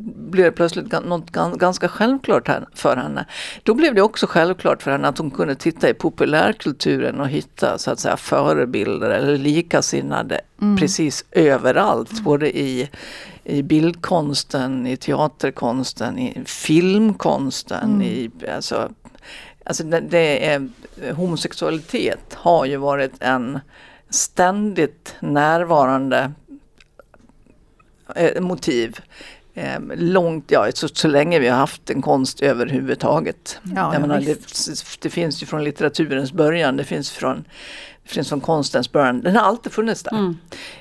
blev 0.05 0.45
det 0.45 0.51
plötsligt 0.51 0.91
något 0.91 1.31
gan- 1.31 1.57
ganska 1.57 1.87
självklart 1.87 2.49
för 2.73 2.95
henne. 2.95 3.25
Då 3.63 3.73
blev 3.73 3.95
det 3.95 4.01
också 4.01 4.27
självklart 4.27 4.83
för 4.83 4.91
henne 4.91 5.07
att 5.07 5.17
hon 5.17 5.31
kunde 5.31 5.55
titta 5.55 5.89
i 5.89 5.93
populärkulturen 5.93 7.19
och 7.19 7.29
hitta 7.29 7.77
så 7.77 7.91
att 7.91 7.99
säga 7.99 8.17
förebilder 8.17 9.09
eller 9.09 9.37
likasinnade 9.37 10.41
precis 10.79 11.25
överallt, 11.31 12.23
både 12.23 12.57
i 12.57 12.89
i 13.49 13.63
bildkonsten, 13.63 14.87
i 14.87 14.97
teaterkonsten, 14.97 16.19
i 16.19 16.43
filmkonsten. 16.45 18.01
I, 18.01 18.31
alltså, 18.55 18.91
alltså 19.63 19.83
det, 19.83 19.99
det 19.99 20.45
är, 20.47 20.69
homosexualitet 21.13 22.33
har 22.33 22.65
ju 22.65 22.77
varit 22.77 23.13
en 23.19 23.59
ständigt 24.09 25.15
närvarande 25.19 26.31
eh, 28.15 28.41
motiv. 28.41 28.99
Eh, 29.57 29.79
långt, 29.95 30.51
ja, 30.51 30.71
så, 30.73 30.87
så 30.87 31.07
länge 31.07 31.39
vi 31.39 31.47
har 31.47 31.57
haft 31.57 31.89
en 31.89 32.01
konst 32.01 32.41
överhuvudtaget. 32.41 33.59
Ja, 33.75 33.93
Jag 33.93 34.01
menar, 34.01 34.19
det, 34.19 34.39
det 34.99 35.09
finns 35.09 35.41
ju 35.41 35.45
från 35.45 35.63
litteraturens 35.63 36.31
början, 36.31 36.77
det 36.77 36.83
finns 36.83 37.11
från 37.11 37.43
det 38.03 38.09
finns 38.13 38.29
från 38.29 38.41
konstens 38.41 38.91
början. 38.91 39.21
Den 39.21 39.35
har 39.35 39.43
alltid 39.43 39.71
funnits 39.71 40.03
där. 40.03 40.33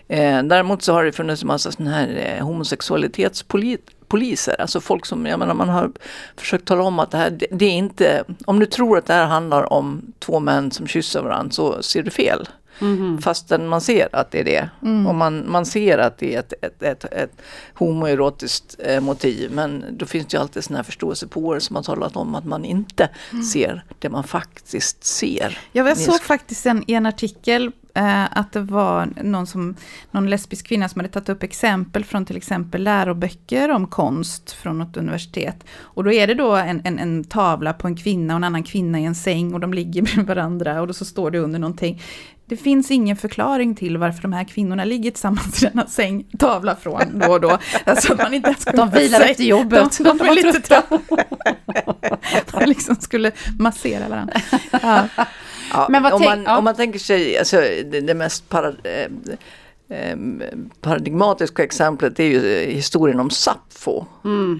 Eh, 0.08 0.42
däremot 0.42 0.82
så 0.82 0.92
har 0.92 1.04
det 1.04 1.12
funnits 1.12 1.42
en 1.42 1.48
massa 1.48 1.72
sådana 1.72 1.90
här 1.90 2.36
eh, 2.38 2.44
homosexualitetspoliser. 2.46 4.60
Alltså 4.60 4.80
folk 4.80 5.06
som, 5.06 5.26
jag 5.26 5.38
menar 5.38 5.54
man 5.54 5.68
har 5.68 5.90
försökt 6.36 6.64
tala 6.64 6.82
om 6.82 6.98
att 6.98 7.10
det 7.10 7.18
här, 7.18 7.30
det, 7.30 7.46
det 7.50 7.64
är 7.64 7.72
inte, 7.72 8.24
om 8.44 8.58
du 8.58 8.66
tror 8.66 8.98
att 8.98 9.06
det 9.06 9.14
här 9.14 9.26
handlar 9.26 9.72
om 9.72 10.12
två 10.18 10.40
män 10.40 10.70
som 10.70 10.86
kysser 10.86 11.22
varandra 11.22 11.50
så 11.50 11.82
ser 11.82 12.02
du 12.02 12.10
fel. 12.10 12.48
Fastän 13.20 13.68
man 13.68 13.80
ser 13.80 14.08
att 14.12 14.30
det 14.30 14.40
är 14.40 14.44
det. 14.44 14.68
Och 15.08 15.14
man, 15.14 15.50
man 15.50 15.66
ser 15.66 15.98
att 15.98 16.18
det 16.18 16.34
är 16.34 16.40
ett, 16.40 16.52
ett, 16.62 16.82
ett, 16.82 17.04
ett 17.04 17.42
homoerotiskt 17.74 18.76
eh, 18.78 19.00
motiv. 19.00 19.52
Men 19.52 19.84
då 19.90 20.06
finns 20.06 20.26
det 20.26 20.36
ju 20.36 20.40
alltid 20.40 20.64
sådana 20.64 20.78
här 20.78 20.84
förståelsepåare 20.84 21.60
som 21.60 21.76
har 21.76 21.82
talat 21.82 22.16
om 22.16 22.34
att 22.34 22.44
man 22.44 22.64
inte 22.64 23.08
ser 23.52 23.84
det 23.98 24.08
man 24.08 24.24
faktiskt 24.24 25.04
ser. 25.04 25.58
Ja, 25.72 25.88
jag 25.88 25.98
såg 25.98 26.20
faktiskt 26.20 26.66
en, 26.66 26.84
en 26.86 27.06
artikel 27.06 27.72
eh, 27.96 28.38
att 28.38 28.52
det 28.52 28.60
var 28.60 29.08
någon, 29.22 29.46
som, 29.46 29.74
någon 30.10 30.30
lesbisk 30.30 30.66
kvinna 30.66 30.88
som 30.88 31.00
hade 31.00 31.12
tagit 31.12 31.28
upp 31.28 31.42
exempel 31.42 32.04
från 32.04 32.24
till 32.24 32.36
exempel 32.36 32.82
läroböcker 32.82 33.70
om 33.70 33.86
konst 33.86 34.52
från 34.52 34.78
något 34.78 34.96
universitet. 34.96 35.64
Och 35.80 36.04
då 36.04 36.12
är 36.12 36.26
det 36.26 36.34
då 36.34 36.56
en, 36.56 36.80
en, 36.84 36.98
en 36.98 37.24
tavla 37.24 37.72
på 37.72 37.86
en 37.86 37.96
kvinna 37.96 38.34
och 38.34 38.36
en 38.36 38.44
annan 38.44 38.62
kvinna 38.62 39.00
i 39.00 39.04
en 39.04 39.14
säng 39.14 39.54
och 39.54 39.60
de 39.60 39.74
ligger 39.74 40.02
med 40.16 40.26
varandra 40.26 40.80
och 40.80 40.86
då 40.86 40.92
så 40.92 41.04
står 41.04 41.30
det 41.30 41.38
under 41.38 41.58
någonting. 41.58 42.02
Det 42.48 42.56
finns 42.56 42.90
ingen 42.90 43.16
förklaring 43.16 43.74
till 43.74 43.98
varför 43.98 44.22
de 44.22 44.32
här 44.32 44.44
kvinnorna 44.44 44.84
ligger 44.84 45.10
tillsammans 45.10 45.62
i 45.62 45.66
denna 45.66 45.86
säng, 45.86 46.24
tavla 46.38 46.76
från 46.76 47.18
då 47.18 47.32
och 47.32 47.40
då. 47.40 47.58
Alltså 47.84 48.12
att 48.12 48.18
man 48.18 48.34
inte 48.34 48.48
ens 48.48 48.64
De 48.64 48.90
vilar 48.90 49.20
efter 49.20 49.44
jobbet. 49.44 49.98
De, 49.98 50.04
de, 50.04 50.18
var 50.18 50.34
lite 50.34 50.60
trötta. 50.60 50.98
De 52.60 52.66
liksom 52.66 52.96
skulle 52.96 53.32
massera 53.58 54.08
varandra. 54.08 54.40
Ja. 54.82 55.08
Ja, 55.72 55.86
Men 55.90 56.06
om, 56.06 56.22
man, 56.22 56.42
ja. 56.42 56.58
om 56.58 56.64
man 56.64 56.74
tänker 56.74 56.98
sig, 56.98 57.38
alltså, 57.38 57.56
det, 57.60 58.00
det 58.00 58.14
mest 58.14 58.48
para, 58.48 58.68
eh, 58.68 59.08
eh, 59.98 60.16
paradigmatiska 60.80 61.64
exemplet 61.64 62.20
är 62.20 62.24
ju 62.24 62.54
eh, 62.54 62.68
historien 62.68 63.20
om 63.20 63.30
Sappho. 63.30 64.04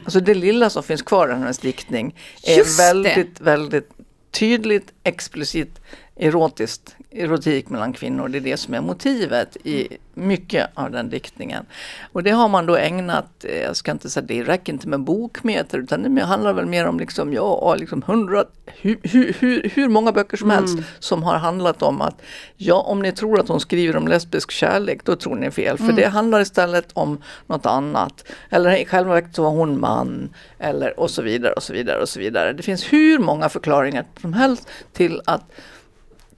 Alltså 0.05 0.21
det 0.21 0.35
lilla 0.35 0.71
som 0.71 0.83
finns 0.83 1.03
kvar 1.03 1.29
i 1.29 1.33
hennes 1.33 1.59
diktning 1.59 2.15
är 2.43 2.59
Just 2.59 2.79
det. 2.79 2.85
väldigt, 2.85 3.41
väldigt 3.41 3.91
tydligt, 4.31 4.93
explicit 5.03 5.81
erotiskt, 6.17 6.97
erotik 7.11 7.69
mellan 7.69 7.93
kvinnor. 7.93 8.29
Det 8.29 8.39
är 8.39 8.41
det 8.41 8.57
som 8.57 8.75
är 8.75 8.81
motivet 8.81 9.57
i 9.65 9.89
mycket 10.15 10.71
av 10.75 10.91
den 10.91 11.11
diktningen. 11.11 11.67
Och 12.13 12.23
det 12.23 12.31
har 12.31 12.49
man 12.49 12.67
då 12.67 12.77
ägnat, 12.77 13.45
eh, 13.45 13.63
jag 13.63 13.77
ska 13.77 13.91
inte 13.91 14.11
säga 14.11 14.27
det 14.27 14.43
räcker 14.43 14.73
inte 14.73 14.89
med 14.89 15.01
bokmeter 15.01 15.79
utan 15.79 16.15
det 16.15 16.25
handlar 16.25 16.53
väl 16.53 16.67
mer 16.67 16.87
om 16.87 16.99
liksom, 17.01 17.33
ja, 17.33 17.75
liksom 17.75 18.03
hundra, 18.03 18.45
hur, 18.67 18.99
hur, 19.03 19.71
hur, 19.75 19.89
många 19.89 20.13
böcker 20.13 20.37
som 20.37 20.51
helst 20.51 20.79
som 20.99 21.23
har 21.23 21.39
handlat 21.39 21.83
om 21.83 22.01
att 22.01 22.23
ja, 22.57 22.75
om 22.75 23.03
ni 23.03 23.13
tror 23.13 23.41
att 23.41 23.49
hon 23.49 23.61
skriver 23.61 23.97
om 23.97 24.09
lesbisk 24.09 24.51
kärlek 24.51 25.05
då 25.05 25.17
tror 25.17 25.37
ni 25.37 25.51
fel. 25.51 25.79
För 25.79 25.93
det 25.93 26.07
handlar 26.07 26.41
istället 26.41 26.89
om 26.93 27.23
något 27.47 27.67
annat. 27.67 28.25
Eller 28.51 28.77
i 28.77 28.85
själva 28.85 29.15
verket 29.15 29.35
så 29.35 29.43
var 29.43 29.51
hon 29.51 29.81
man. 29.81 30.35
Eller 30.59 31.01
och 31.01 31.11
så 31.11 31.23
vidare 31.23 31.53
och 31.53 31.63
så 31.63 31.73
vidare 31.73 32.03
och 32.03 32.09
så 32.09 32.19
vidare. 32.21 32.53
Det 32.53 32.63
finns 32.63 32.93
hur 32.93 33.19
många 33.19 33.49
förklaringar 33.49 34.05
som 34.21 34.33
helst 34.33 34.69
till 34.93 35.21
att 35.25 35.43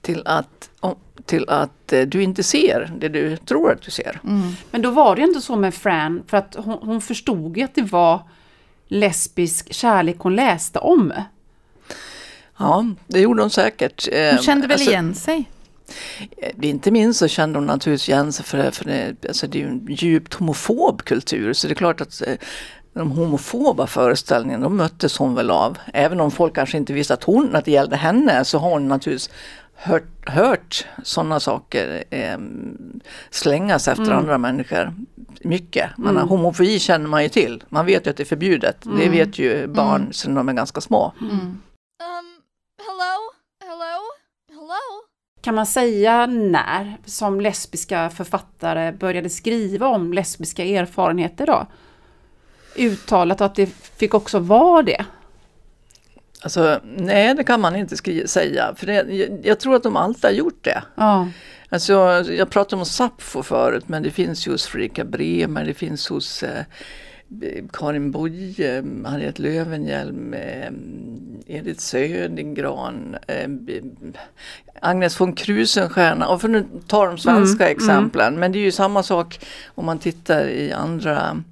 till 0.09 0.23
att, 0.25 0.71
till 1.25 1.49
att 1.49 1.93
eh, 1.93 2.03
du 2.03 2.23
inte 2.23 2.43
ser 2.43 2.93
det 2.99 3.09
du 3.09 3.37
tror 3.37 3.73
att 3.73 3.83
du 3.83 3.91
ser. 3.91 4.21
Men 4.71 4.83
då 4.83 4.91
var 4.91 5.17
det 5.17 5.23
inte 5.23 5.41
så 5.41 5.57
med 5.57 5.75
Fran, 5.75 6.23
för 6.27 6.37
att 6.37 6.57
hon, 6.59 6.79
hon 6.83 7.01
förstod 7.01 7.57
ju 7.57 7.63
att 7.63 7.75
det 7.75 7.83
var 7.83 8.23
lesbisk 8.89 9.73
kärlek 9.73 10.17
hon 10.19 10.37
läste 10.37 10.79
om. 10.79 11.13
Ja, 12.59 12.87
det 13.07 13.21
gjorde 13.21 13.43
hon 13.43 13.51
säkert. 13.51 14.09
Eh, 14.13 14.31
Hon 14.31 14.39
kände 14.43 14.67
väl 14.67 14.75
alltså, 14.75 14.91
igen 14.91 15.15
sig? 15.15 15.51
eh, 16.37 16.69
Inte 16.69 16.91
minst 16.91 17.19
så 17.19 17.29
kände 17.29 17.59
hon 17.59 17.67
naturligtvis 17.67 18.09
igen 18.09 18.33
sig 18.33 18.45
för, 18.45 18.71
för 18.71 18.85
det, 18.85 19.15
alltså 19.29 19.47
det 19.47 19.59
är 19.59 19.63
ju 19.63 19.69
en 19.69 19.87
djupt 19.91 20.35
homofob 20.35 21.03
kultur. 21.03 21.53
Så 21.53 21.67
det 21.67 21.73
är 21.73 21.75
klart 21.75 22.01
att 22.01 22.23
de 22.95 23.11
homofoba 23.11 23.87
föreställningarna, 23.87 24.63
de 24.65 24.77
möttes 24.77 25.19
hon 25.19 25.35
väl 25.35 25.51
av. 25.51 25.79
Även 25.93 26.21
om 26.21 26.31
folk 26.31 26.55
kanske 26.55 26.77
inte 26.77 26.93
visste 26.93 27.15
att, 27.15 27.25
hon, 27.25 27.57
att 27.57 27.65
det 27.65 27.71
gällde 27.71 27.97
henne 27.97 28.45
så 28.45 28.59
har 28.59 28.71
hon 28.71 28.89
naturligtvis 28.89 29.31
hört, 29.79 30.29
hört 30.29 30.87
sådana 31.03 31.41
saker 31.41 32.05
eh, 32.11 32.39
slängas 33.31 33.89
efter 33.89 34.13
andra 34.13 34.39
människor. 34.39 34.95
Mycket. 35.41 35.91
Man, 35.99 36.17
Homofobi 36.17 36.79
känner 36.79 37.09
man 37.09 37.23
ju 37.23 37.29
till. 37.29 37.65
Man 37.69 37.87
vet 37.87 38.07
ju 38.07 38.11
att 38.11 38.17
det 38.17 38.23
är 38.23 38.25
förbjudet. 38.25 38.77
Det 38.99 39.09
vet 39.09 39.39
ju 39.39 39.67
barn 39.67 40.13
sedan 40.13 40.35
de 40.35 40.49
är 40.49 40.53
ganska 40.53 40.81
små. 40.81 41.13
Um, 41.21 41.63
hello? 42.87 43.31
Hello? 43.65 44.01
Hello? 44.51 45.03
Kan 45.41 45.55
man 45.55 45.67
säga 45.67 46.27
när 46.27 46.97
som 47.05 47.41
lesbiska 47.41 48.11
författare 48.11 48.93
började 48.93 49.31
skriva 49.31 49.89
om 49.89 50.13
lesbiska 50.13 50.65
erfarenheter 50.65 51.47
då? 51.47 51.67
Uttalat 52.77 53.41
att 53.41 53.55
det 53.55 53.67
fick 53.97 54.15
också 54.15 54.39
vara 54.39 54.83
det. 54.83 55.05
Alltså, 56.43 56.81
nej, 56.85 57.35
det 57.35 57.45
kan 57.45 57.61
man 57.61 57.77
inte 57.77 57.97
säga. 58.29 58.75
För 58.77 58.87
det, 58.87 58.95
jag, 58.95 59.29
jag 59.43 59.61
tror 59.61 59.77
att 59.77 59.83
de 59.83 59.97
alltid 59.97 60.25
har 60.25 60.31
gjort 60.31 60.65
det. 60.65 60.83
Ja. 60.95 61.29
Alltså, 61.69 61.93
jag 62.29 62.51
pratade 62.51 62.81
om 62.81 62.87
Sappho 62.87 63.43
förut, 63.43 63.89
men 63.89 64.03
det 64.03 64.11
finns 64.11 64.47
ju 64.47 64.51
hos 64.51 64.67
Fredrika 64.67 65.05
Bremer, 65.05 65.65
det 65.65 65.75
finns 65.75 66.09
hos 66.09 66.43
eh, 66.43 66.65
Karin 67.73 68.11
Boye, 68.11 68.85
Harriet 69.05 69.39
Löwenhjelm, 69.39 70.35
eh, 70.35 70.71
Edith 71.47 71.81
Södergran, 71.81 73.17
eh, 73.27 73.49
Agnes 74.81 75.21
von 75.21 75.33
Krusenstjerna, 75.33 76.29
och 76.29 76.41
för 76.41 76.49
nu 76.49 76.67
ta 76.87 77.07
de 77.07 77.19
svenska 77.19 77.69
exemplen. 77.71 78.39
Men 78.39 78.53
det 78.53 78.59
är 78.59 78.63
ju 78.63 78.73
samma 78.73 79.03
sak 79.03 79.41
om 79.75 79.87
man 79.87 79.99
tittar 79.99 80.49
i 80.49 80.73
andra, 80.73 81.43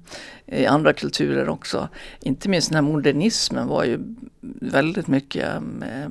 i 0.47 0.65
andra 0.65 0.93
kulturer 0.93 1.49
också. 1.49 1.89
Inte 2.19 2.49
minst 2.49 2.69
den 2.69 2.75
här 2.75 2.91
modernismen 2.91 3.67
var 3.67 3.83
ju 3.83 3.99
väldigt 4.61 5.07
mycket 5.07 5.55
eh, 5.81 6.09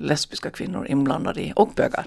lesbiska 0.00 0.50
kvinnor 0.50 0.86
inblandade 0.86 1.40
i, 1.40 1.52
och 1.56 1.72
bögar. 1.76 2.06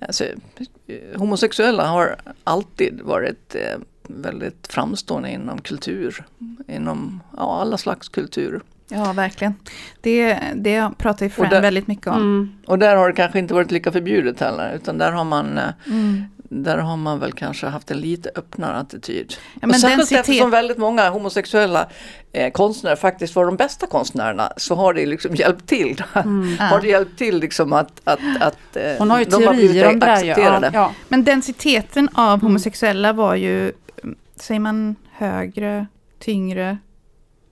Alltså, 0.00 0.24
eh, 0.24 1.18
homosexuella 1.18 1.86
har 1.86 2.16
alltid 2.44 3.00
varit 3.00 3.54
eh, 3.54 3.78
väldigt 4.08 4.66
framstående 4.70 5.30
inom 5.30 5.60
kultur. 5.60 6.24
Inom 6.68 7.20
ja, 7.36 7.60
alla 7.60 7.78
slags 7.78 8.08
kultur. 8.08 8.60
Ja, 8.88 9.12
verkligen. 9.12 9.54
Det, 10.00 10.38
det 10.54 10.90
pratar 10.98 11.26
ju 11.26 11.30
Fran 11.30 11.50
väldigt 11.50 11.86
mycket 11.86 12.06
om. 12.06 12.16
Mm. 12.16 12.52
Och 12.66 12.78
där 12.78 12.96
har 12.96 13.08
det 13.08 13.14
kanske 13.14 13.38
inte 13.38 13.54
varit 13.54 13.70
lika 13.70 13.92
förbjudet 13.92 14.40
heller. 14.40 14.74
Utan 14.74 14.98
där 14.98 15.12
har 15.12 15.24
man, 15.24 15.58
eh, 15.58 15.64
Mm. 15.86 16.24
Där 16.48 16.78
har 16.78 16.96
man 16.96 17.18
väl 17.18 17.32
kanske 17.32 17.66
haft 17.66 17.90
en 17.90 18.00
lite 18.00 18.30
öppnare 18.34 18.76
attityd. 18.76 19.34
Ja, 19.54 19.58
men 19.60 19.70
och 19.70 19.76
särskilt 19.76 19.98
densitet- 20.00 20.20
eftersom 20.20 20.50
väldigt 20.50 20.78
många 20.78 21.10
homosexuella 21.10 21.88
eh, 22.32 22.52
konstnärer 22.52 22.96
faktiskt 22.96 23.36
var 23.36 23.46
de 23.46 23.56
bästa 23.56 23.86
konstnärerna. 23.86 24.52
Så 24.56 24.74
har 24.74 24.94
det 24.94 25.06
liksom 25.06 25.34
hjälpt 25.34 25.66
till. 25.66 26.02
har 26.58 26.80
det 26.80 26.88
hjälpt 26.88 27.18
till 27.18 27.38
liksom 27.40 27.72
att, 27.72 28.00
att, 28.04 28.20
att 28.40 28.76
eh, 28.76 28.92
Hon 28.98 29.10
har 29.10 29.18
ju 29.18 29.24
de 29.24 29.46
har 29.46 29.54
blivit 29.54 29.86
om 29.86 30.00
här 30.02 30.22
ju. 30.22 30.26
Ja, 30.28 30.32
accepterade. 30.32 30.70
ja. 30.74 30.92
Men 31.08 31.24
densiteten 31.24 32.08
av 32.12 32.40
homosexuella 32.42 33.12
var 33.12 33.34
ju, 33.34 33.72
mm, 34.02 34.16
säger 34.36 34.60
man 34.60 34.96
högre, 35.12 35.86
tyngre, 36.18 36.78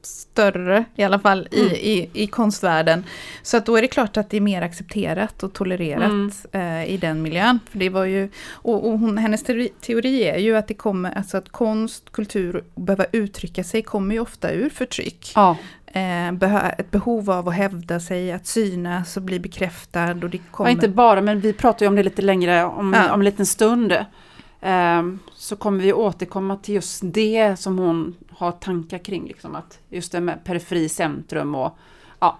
större 0.06 0.84
i 0.96 1.02
alla 1.02 1.18
fall 1.18 1.48
i, 1.50 1.60
i, 1.60 2.10
i 2.12 2.26
konstvärlden. 2.26 3.04
Så 3.42 3.56
att 3.56 3.66
då 3.66 3.76
är 3.76 3.82
det 3.82 3.88
klart 3.88 4.16
att 4.16 4.30
det 4.30 4.36
är 4.36 4.40
mer 4.40 4.62
accepterat 4.62 5.42
och 5.42 5.52
tolererat 5.52 6.46
eh, 6.52 6.84
i 6.90 6.96
den 7.00 7.22
miljön. 7.22 7.58
För 7.70 7.78
det 7.78 7.88
var 7.88 8.04
ju, 8.04 8.28
och, 8.50 8.86
och 8.88 8.98
hon, 8.98 9.18
hennes 9.18 9.42
teori, 9.42 9.68
teori 9.80 10.22
är 10.24 10.38
ju 10.38 10.56
att 10.56 10.68
det 10.68 10.74
kommer, 10.74 11.12
alltså 11.16 11.36
att 11.36 11.48
konst, 11.48 12.12
kultur 12.12 12.64
behöva 12.74 13.04
uttrycka 13.12 13.64
sig 13.64 13.82
kommer 13.82 14.14
ju 14.14 14.20
ofta 14.20 14.50
ur 14.52 14.68
förtryck. 14.70 15.32
ja. 15.34 15.56
Eh, 15.86 16.28
ett 16.78 16.90
behov 16.90 17.30
av 17.30 17.48
att 17.48 17.54
hävda 17.54 18.00
sig, 18.00 18.32
att 18.32 18.46
synas 18.46 19.16
och 19.16 19.22
bli 19.22 19.40
bekräftad. 19.40 20.10
Och 20.10 20.30
det 20.30 20.36
Ja, 20.36 20.42
kommer... 20.50 20.70
inte 20.70 20.88
bara, 20.88 21.20
men 21.20 21.40
vi 21.40 21.52
pratar 21.52 21.86
ju 21.86 21.88
om 21.88 21.96
det 21.96 22.02
lite 22.02 22.22
längre 22.22 22.64
om, 22.64 22.92
Ja. 22.94 23.12
om 23.12 23.20
en 23.20 23.24
liten 23.24 23.46
stund. 23.46 23.92
Ehm, 24.60 25.18
så 25.34 25.56
kommer 25.56 25.82
vi 25.82 25.92
återkomma 25.92 26.56
till 26.56 26.74
just 26.74 27.00
det 27.04 27.56
som 27.58 27.78
hon 27.78 28.14
har 28.30 28.52
tankar 28.52 28.98
kring. 28.98 29.26
Liksom, 29.28 29.54
att 29.56 29.78
just 29.88 30.12
det 30.12 30.20
med 30.20 30.44
periferi, 30.44 30.88
centrum 30.88 31.54
och 31.54 31.78
ja. 32.20 32.38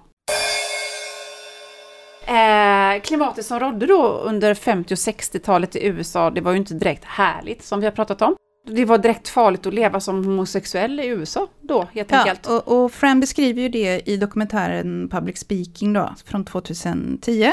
Eh, 2.26 3.02
klimatet 3.02 3.46
som 3.46 3.60
rådde 3.60 3.86
då 3.86 4.02
under 4.08 4.54
50 4.54 4.94
och 4.94 4.98
60-talet 4.98 5.76
i 5.76 5.86
USA, 5.86 6.30
det 6.30 6.40
var 6.40 6.52
ju 6.52 6.58
inte 6.58 6.74
direkt 6.74 7.04
härligt 7.04 7.64
som 7.64 7.80
vi 7.80 7.86
har 7.86 7.92
pratat 7.92 8.22
om. 8.22 8.36
Det 8.68 8.84
var 8.84 8.98
direkt 8.98 9.28
farligt 9.28 9.66
att 9.66 9.74
leva 9.74 10.00
som 10.00 10.24
homosexuell 10.24 11.00
i 11.00 11.06
USA 11.06 11.46
då, 11.60 11.86
helt 11.92 12.10
Ja, 12.10 12.18
enkelt. 12.18 12.46
och, 12.46 12.84
och 12.84 12.92
Fran 12.92 13.20
beskriver 13.20 13.62
ju 13.62 13.68
det 13.68 14.08
i 14.08 14.16
dokumentären 14.16 15.08
Public 15.08 15.38
Speaking 15.38 15.92
då, 15.92 16.14
från 16.26 16.44
2010. 16.44 17.52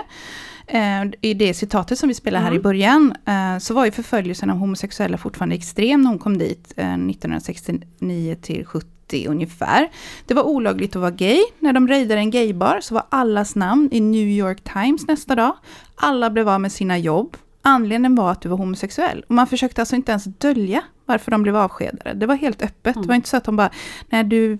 Eh, 0.67 1.03
I 1.21 1.33
det 1.33 1.53
citatet 1.53 1.99
som 1.99 2.09
vi 2.09 2.15
spelar 2.15 2.39
här 2.39 2.53
i 2.53 2.59
början, 2.59 3.15
eh, 3.25 3.57
så 3.59 3.73
var 3.73 3.85
ju 3.85 3.91
förföljelsen 3.91 4.49
av 4.49 4.57
homosexuella 4.57 5.17
fortfarande 5.17 5.55
extrem 5.55 6.01
när 6.01 6.09
hon 6.09 6.19
kom 6.19 6.37
dit 6.37 6.73
eh, 6.77 6.93
1969 6.93 8.35
till 8.41 8.65
70 8.65 9.27
ungefär. 9.27 9.89
Det 10.27 10.33
var 10.33 10.43
olagligt 10.43 10.95
att 10.95 11.01
vara 11.01 11.11
gay. 11.11 11.43
När 11.59 11.73
de 11.73 11.87
raidade 11.87 12.21
en 12.21 12.31
gaybar 12.31 12.79
så 12.81 12.93
var 12.93 13.03
allas 13.09 13.55
namn 13.55 13.89
i 13.91 13.99
New 13.99 14.27
York 14.27 14.61
Times 14.73 15.07
nästa 15.07 15.35
dag. 15.35 15.55
Alla 15.95 16.29
blev 16.29 16.49
av 16.49 16.61
med 16.61 16.71
sina 16.71 16.97
jobb. 16.97 17.37
Anledningen 17.61 18.15
var 18.15 18.31
att 18.31 18.41
du 18.41 18.49
var 18.49 18.57
homosexuell. 18.57 19.25
Och 19.27 19.35
man 19.35 19.47
försökte 19.47 19.81
alltså 19.81 19.95
inte 19.95 20.11
ens 20.11 20.23
dölja 20.23 20.83
varför 21.05 21.31
de 21.31 21.43
blev 21.43 21.55
avskedade. 21.55 22.13
Det 22.13 22.25
var 22.25 22.35
helt 22.35 22.61
öppet. 22.61 22.95
Det 23.01 23.07
var 23.07 23.15
inte 23.15 23.29
så 23.29 23.37
att 23.37 23.43
de 23.43 23.55
bara, 23.55 23.69
nej 24.09 24.23
du... 24.23 24.57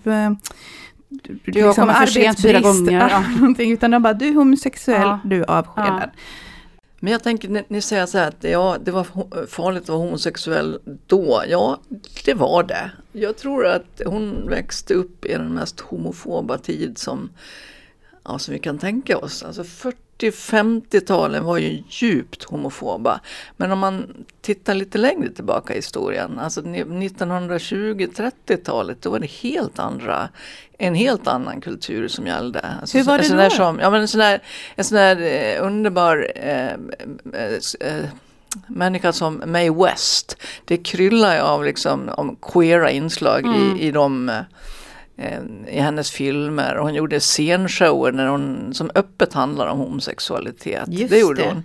Du, 1.08 1.38
Du 1.44 1.52
fyra 1.52 1.70
arbetsbrist, 1.92 2.62
gånger, 2.62 3.08
ja. 3.10 3.24
någonting, 3.40 3.72
utan 3.72 3.90
de 3.90 4.02
bara, 4.02 4.14
du 4.14 4.28
är 4.28 4.34
homosexuell, 4.34 5.00
Ja. 5.02 5.20
du 5.24 5.40
är 5.42 5.50
avskedad. 5.50 6.10
Men 7.00 7.12
jag 7.12 7.22
tänker, 7.22 7.48
ni, 7.48 7.64
ni 7.68 7.80
säger 7.80 8.06
så 8.06 8.18
här 8.18 8.28
att 8.28 8.44
ja, 8.44 8.76
det 8.84 8.90
var 8.90 9.04
farligt 9.46 9.82
att 9.82 9.88
vara 9.88 9.98
homosexuell 9.98 10.78
då. 11.06 11.42
Ja, 11.48 11.80
det 12.24 12.34
var 12.34 12.62
det. 12.62 12.90
Jag 13.12 13.36
tror 13.36 13.66
att 13.66 14.00
hon 14.06 14.48
växte 14.48 14.94
upp 14.94 15.24
i 15.26 15.32
den 15.32 15.54
mest 15.54 15.80
homofoba 15.80 16.58
tid 16.58 16.98
som, 16.98 17.30
ja, 18.24 18.38
som 18.38 18.52
vi 18.54 18.58
kan 18.60 18.78
tänka 18.78 19.18
oss. 19.18 19.42
Alltså 19.42 19.64
40-50-talen 20.30 21.44
var 21.44 21.58
ju 21.58 21.82
djupt 21.88 22.44
homofoba. 22.44 23.20
Men 23.56 23.72
om 23.72 23.78
man 23.78 24.24
tittar 24.40 24.74
lite 24.74 24.98
längre 24.98 25.30
tillbaka 25.30 25.72
i 25.72 25.76
historien, 25.76 26.38
alltså 26.38 26.60
1920-30-talet, 26.60 29.02
då 29.02 29.10
var 29.10 29.18
det 29.18 29.30
helt 29.30 29.78
andra, 29.78 30.28
en 30.78 30.94
helt 30.94 31.26
annan 31.26 31.60
kultur 31.60 32.08
som 32.08 32.26
gällde. 32.26 32.60
Alltså, 32.80 32.98
Hur 32.98 33.04
var 33.04 33.18
det 33.18 33.44
då? 33.44 33.50
Som, 33.50 33.78
ja, 33.78 33.90
men 33.90 34.00
en 34.00 34.08
sån 34.08 34.20
där, 34.20 34.42
en 34.74 34.84
sån 34.84 34.96
där 34.96 35.20
eh, 35.20 35.66
underbar 35.66 36.30
eh, 36.34 36.72
eh, 36.72 36.78
eh, 37.80 38.04
människa 38.66 39.12
som 39.12 39.42
Mae 39.46 39.70
West. 39.70 40.36
Det 40.64 40.76
kryllar 40.76 41.34
ju 41.34 41.40
av 41.40 41.64
liksom, 41.64 42.08
om 42.08 42.36
queera 42.36 42.90
inslag 42.90 43.44
Mm. 43.44 43.76
i, 43.76 43.80
i 43.80 43.90
de 43.90 44.28
eh, 44.28 44.40
i 45.68 45.80
hennes 45.80 46.10
filmer. 46.10 46.74
Och 46.76 46.84
hon 46.84 46.94
gjorde 46.94 47.20
scenshower 47.20 48.12
när 48.12 48.26
hon, 48.26 48.74
som 48.74 48.90
öppet 48.94 49.32
handlar 49.32 49.66
om 49.66 49.78
homosexualitet. 49.78 50.84
Just 50.88 51.10
det 51.10 51.18
gjorde 51.18 51.42
det. 51.42 51.48
hon. 51.48 51.62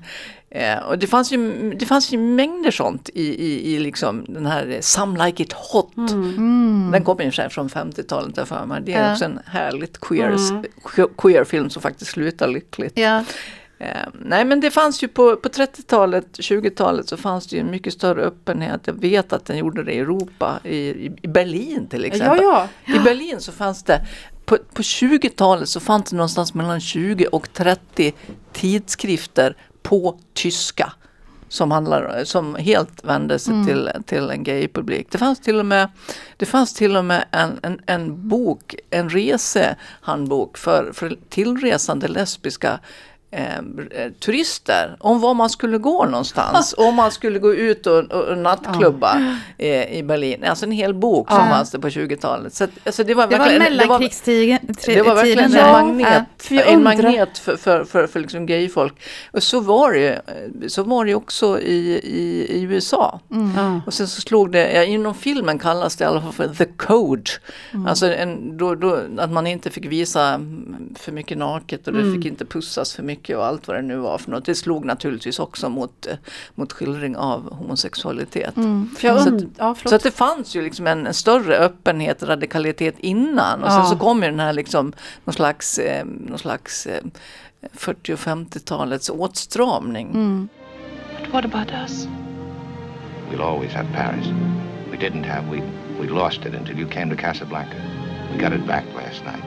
Eh, 0.52 0.78
och 0.80 1.00
det 1.00 1.08
fanns, 1.08 1.32
ju, 1.32 1.74
det 1.74 1.86
fanns 1.86 2.14
ju 2.14 2.18
mängder 2.18 2.72
sånt 2.72 3.10
i, 3.14 3.22
i, 3.46 3.76
i 3.76 3.80
liksom 3.80 4.26
den 4.28 4.46
här 4.46 4.68
eh, 4.68 4.80
Some 4.82 5.26
Like 5.26 5.44
It 5.44 5.54
Hot. 5.54 5.92
Den 6.92 7.02
kommer 7.06 7.24
ju 7.24 7.32
från 7.50 7.70
50-talet 7.70 8.36
där 8.36 8.46
för 8.46 8.66
mig. 8.66 8.82
Det 8.86 8.94
är 8.94 8.96
Mm. 8.98 9.08
Ja. 9.08 9.14
också 9.14 9.26
en 9.26 9.40
härligt 9.46 10.00
queer, 10.02 10.38
queer 11.18 11.44
film 11.44 11.70
som 11.70 11.82
faktiskt 11.82 12.12
slutar 12.12 12.48
lyckligt. 12.48 12.98
Ja. 13.00 13.24
Eh, 13.82 14.08
nej 14.14 14.46
men 14.46 14.60
det 14.60 14.72
fanns 14.72 15.04
ju 15.04 15.08
på, 15.08 15.36
på 15.36 15.50
30-talet, 15.50 16.28
20-talet 16.34 17.10
så 17.10 17.18
fanns 17.18 17.48
det 17.48 17.56
ju 17.56 17.60
en 17.60 17.72
mycket 17.72 17.94
större 17.94 18.22
öppenhet. 18.22 18.82
Jag 18.86 18.94
vet 18.94 19.34
att 19.34 19.46
den 19.46 19.58
gjorde 19.58 19.84
det 19.84 19.94
i 19.94 20.00
Europa, 20.00 20.60
i, 20.64 20.78
i 21.22 21.28
Berlin 21.28 21.88
till 21.88 22.06
exempel. 22.06 22.44
Ja, 22.44 22.68
ja. 22.86 22.96
I 22.96 23.00
Berlin 23.00 23.40
så 23.40 23.52
fanns 23.52 23.84
det, 23.84 24.02
på, 24.46 24.58
på 24.74 24.82
20-talet 24.82 25.70
så 25.70 25.80
fanns 25.80 26.10
det 26.10 26.16
någonstans 26.16 26.54
mellan 26.54 26.82
20 26.82 27.26
och 27.26 27.54
30 27.54 28.14
tidskrifter 28.54 29.56
på 29.82 30.20
tyska. 30.34 30.94
Som, 31.52 31.72
handlar, 31.72 32.24
som 32.24 32.56
helt 32.56 33.04
vände 33.04 33.40
sig 33.40 33.66
till, 33.66 33.90
till 34.06 34.30
en 34.30 34.44
gaypublik. 34.44 35.08
Det 35.12 35.18
fanns 35.18 35.40
till 35.40 35.60
och 35.60 35.66
med, 35.66 35.90
det 36.38 36.46
fanns 36.46 36.74
till 36.74 36.98
och 36.98 37.06
med 37.06 37.26
en, 37.32 37.60
en, 37.64 37.82
en 37.86 38.30
bok, 38.30 38.76
en 38.90 39.10
resehandbok 39.10 40.58
för, 40.58 40.92
för 40.94 41.18
tillresande 41.30 42.08
lesbiska 42.08 42.80
eh, 43.32 44.12
turister 44.20 44.98
om 45.00 45.20
var 45.22 45.34
man 45.34 45.50
skulle 45.50 45.78
gå 45.78 46.06
någonstans. 46.06 46.76
om 46.78 46.96
man 46.96 47.12
skulle 47.12 47.40
gå 47.40 47.54
ut 47.54 47.88
och, 47.88 48.00
och, 48.00 48.24
och 48.24 48.38
nattklubba 48.38 49.38
eh, 49.58 49.98
i 49.98 50.04
Berlin. 50.04 50.44
Alltså 50.44 50.66
en 50.66 50.72
hel 50.72 50.94
bok 50.94 51.30
som 51.30 51.38
fanns 51.50 51.72
det 51.72 51.80
på 51.80 51.90
20-talet. 51.90 52.54
Så 52.54 52.68
alltså 52.86 53.04
det 53.04 53.14
var 53.14 53.28
Det 53.28 53.38
var 53.38 53.46
verkligen, 53.46 53.64
mellankrigstiden. 53.78 54.60
det 54.86 55.02
var 55.02 55.16
verkligen 55.16 55.40
en 55.40 55.52
Ja, 55.52 55.72
magnet, 55.72 56.24
jag 56.50 56.68
en 56.68 56.84
magnet 56.84 57.38
för, 57.38 57.56
för, 57.58 57.84
för, 57.84 58.08
för 58.08 58.20
liksom 58.20 58.46
gayfolk. 58.46 58.94
Och 59.32 59.44
så 59.44 59.60
var 59.60 59.94
det 59.94 60.22
så 60.68 60.84
var 60.84 61.06
det 61.06 61.16
också 61.16 61.60
i, 61.60 62.00
i, 62.04 62.58
i 62.58 62.62
USA. 62.62 63.20
Ja. 63.56 63.82
Och 63.86 63.94
sen 63.94 64.08
så 64.08 64.22
slog 64.22 64.52
det, 64.52 64.72
ja, 64.74 64.84
inom 64.84 65.16
filmen 65.16 65.60
kallas 65.60 65.96
det 65.96 66.04
i 66.04 66.08
alla 66.08 66.22
fall 66.22 66.34
för 66.34 66.48
the 66.56 66.66
code. 66.66 67.32
Mm. 67.74 67.86
Alltså 67.88 68.14
en, 68.14 68.58
då, 68.58 68.76
då, 68.76 69.00
att 69.18 69.32
man 69.32 69.48
inte 69.48 69.70
fick 69.70 69.86
visa 69.86 70.28
mm, 70.28 70.96
för 71.00 71.12
mycket 71.12 71.38
naket 71.38 71.88
och 71.88 71.94
det 71.94 72.00
Mm. 72.00 72.16
fick 72.16 72.26
inte 72.32 72.46
pussas 72.46 72.94
för 72.94 73.04
mycket 73.04 73.19
och 73.30 73.46
allt 73.46 73.68
vad 73.68 73.78
det 73.78 73.82
nu 73.82 73.98
var 73.98 74.18
för 74.18 74.32
något. 74.32 74.46
Det 74.46 74.56
slog 74.56 74.86
naturligtvis 74.86 75.40
också 75.40 75.70
mot, 75.70 76.08
eh, 76.08 76.14
mot 76.56 76.74
skildring 76.74 77.18
av 77.18 77.54
homosexualitet. 77.54 78.54
Jag 79.02 79.22
Så 79.22 79.36
att- 79.36 79.44
ja. 79.58 79.76
Så 79.86 79.96
att 79.96 80.04
det 80.04 80.12
fanns 80.12 80.56
ju 80.56 80.62
liksom 80.62 80.88
en, 80.88 81.08
en 81.08 81.14
större 81.14 81.58
öppenhet, 81.58 82.24
radikalitet 82.24 82.96
innan. 83.00 83.64
Och 83.64 83.72
sen 83.72 83.80
Ja. 83.80 83.86
så 83.86 83.96
kom 83.98 84.24
ju 84.24 84.30
den 84.30 84.40
här 84.40 84.54
liksom, 84.54 84.94
någon 85.26 85.34
slags, 85.34 85.78
eh, 85.80 86.06
någon 86.06 86.40
slags 86.40 86.86
eh, 86.86 87.04
40 87.74 88.14
och 88.14 88.20
50-talets 88.20 89.10
åtstramning. 89.10 90.12
But 91.24 91.34
what 91.34 91.46
about 91.46 91.68
us? 91.84 92.08
We'll 93.32 93.44
always 93.44 93.74
have 93.74 93.88
Paris. 93.96 94.28
We 94.92 94.98
didn't 94.98 95.26
have, 95.28 95.44
we, 95.52 95.62
we 96.02 96.08
lost 96.08 96.46
it 96.46 96.54
until 96.60 96.80
you 96.80 96.90
came 96.90 97.16
to 97.16 97.22
Casablanca. 97.22 97.76
We 98.34 98.44
got 98.44 98.54
it 98.60 98.68
back 98.68 98.84
last 98.96 99.24
night. 99.26 99.44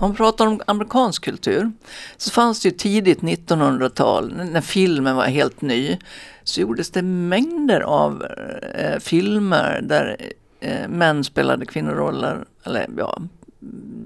Om 0.00 0.10
vi 0.10 0.16
pratar 0.16 0.46
om 0.46 0.60
amerikansk 0.66 1.24
kultur 1.24 1.72
så 2.16 2.30
fanns 2.30 2.60
det 2.60 2.68
ju 2.68 2.74
tidigt 2.74 3.20
1900-tal 3.20 4.34
när 4.34 4.60
filmen 4.60 5.16
var 5.16 5.24
helt 5.24 5.62
ny 5.62 5.98
så 6.44 6.60
gjordes 6.60 6.90
det 6.90 7.02
mängder 7.02 7.80
av 7.80 8.26
eh, 8.74 8.98
filmer 8.98 9.80
där 9.82 10.16
eh, 10.60 10.88
män 10.88 11.24
spelade 11.24 11.66
kvinnoroller. 11.66 12.44
Eller 12.64 12.86
ja, 12.98 13.22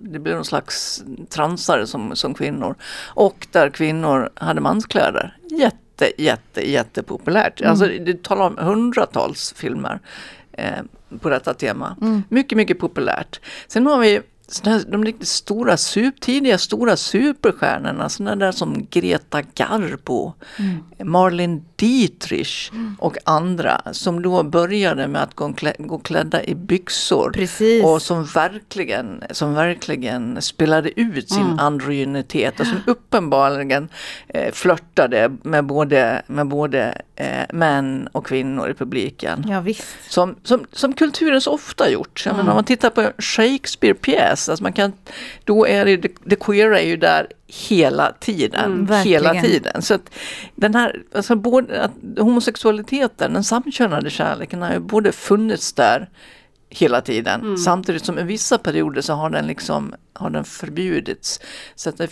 det 0.03 0.19
blev 0.19 0.35
någon 0.35 0.45
slags 0.45 1.05
transare 1.29 1.87
som, 1.87 2.17
som 2.17 2.35
kvinnor. 2.35 2.75
Och 3.07 3.47
där 3.53 3.71
kvinnor 3.71 4.31
hade 4.35 4.61
manskläder. 4.61 5.37
Jätte, 5.51 6.23
jätte, 6.23 6.71
jättepopulärt. 6.71 7.63
Alltså 7.63 7.87
det 7.87 8.23
talar 8.23 8.47
om 8.47 8.57
hundratals 8.59 9.55
filmer 9.57 10.01
eh, 10.53 10.83
på 11.21 11.29
detta 11.29 11.55
tema. 11.55 11.97
Mycket, 12.29 12.57
mycket 12.57 12.79
populärt. 12.79 13.41
Sen 13.69 13.87
har 13.87 13.99
vi 13.99 14.21
såna 14.49 14.77
här, 14.77 14.85
de 14.89 15.05
riktigt 15.05 15.29
stora, 15.29 15.77
sup, 15.77 16.21
tidiga 16.21 16.59
stora 16.59 16.97
superstjärnorna, 16.97 18.09
sådana 18.09 18.37
där 18.37 18.53
som 18.53 18.87
Greta 18.91 19.43
Garbo, 19.55 20.33
Marlene 21.05 21.63
Dietrich 21.77 22.71
och 22.99 23.17
andra 23.25 23.81
som 23.93 24.23
då 24.23 24.43
började 24.43 25.09
med 25.09 25.23
att 25.23 25.35
gå, 25.35 25.53
klä, 25.53 25.75
gå 25.79 25.99
klädda 25.99 26.45
i 26.45 26.55
byxor 26.55 27.31
Precis. 27.31 27.85
och 27.85 28.03
som 28.03 28.25
verkligen, 28.25 29.23
som 29.31 29.55
verkligen 29.55 30.43
spelade 30.43 31.01
ut 31.01 31.31
sin 31.31 31.59
androgynitet 31.59 32.61
och 32.61 32.67
som 32.67 32.81
uppenbarligen 32.87 33.89
eh, 34.29 34.53
flörtade 34.53 35.37
med 35.43 35.65
både, 35.65 36.23
med 36.27 36.47
både 36.49 37.03
eh, 37.17 37.45
män 37.53 38.09
och 38.13 38.27
kvinnor 38.27 38.71
i 38.71 38.75
publiken. 38.75 39.45
Ja, 39.49 39.61
visst. 39.61 39.97
Som, 40.09 40.37
som, 40.43 40.67
som 40.73 40.93
kulturen 40.93 41.41
så 41.41 41.53
ofta 41.53 41.91
gjort. 41.91 42.23
Jag 42.27 42.37
menar, 42.37 42.51
om 42.51 42.55
man 42.55 42.65
tittar 42.65 42.91
på 42.91 43.01
en 43.01 43.13
Shakespeare-pjäs, 43.19 44.49
alltså 44.49 44.63
man 44.63 44.73
kan, 44.73 44.93
då 45.45 45.67
är 45.67 45.85
det, 45.85 46.13
det, 46.25 46.37
queera 46.37 46.81
är 46.81 46.87
ju 46.87 46.97
där 46.97 47.27
hela 47.47 48.13
tiden. 48.21 48.87
Mm, 48.89 49.03
hela 49.03 49.35
tiden. 49.43 49.83
Så 49.83 49.95
att 49.95 50.11
den 50.55 50.75
här, 50.75 51.03
alltså 51.15 51.37
både, 51.37 51.83
att 51.83 51.93
homosexualiteten, 52.19 53.33
den 53.33 53.45
samkönade 53.45 54.11
kärleken 54.11 54.63
har 54.63 54.73
ju 54.73 54.79
både 54.79 55.13
funnits 55.13 55.73
där 55.73 56.09
hela 56.71 57.01
tiden. 57.01 57.59
Samtidigt 57.59 58.05
som 58.05 58.19
i 58.19 58.23
vissa 58.23 58.59
perioder 58.59 59.03
så 59.03 59.13
har 59.13 59.31
den 59.31 59.47
liksom 59.47 59.95
har 60.13 60.31
den 60.31 60.45
förbjudits. 60.45 61.41
Så 61.75 61.89
att 61.89 61.97
det, 61.97 62.11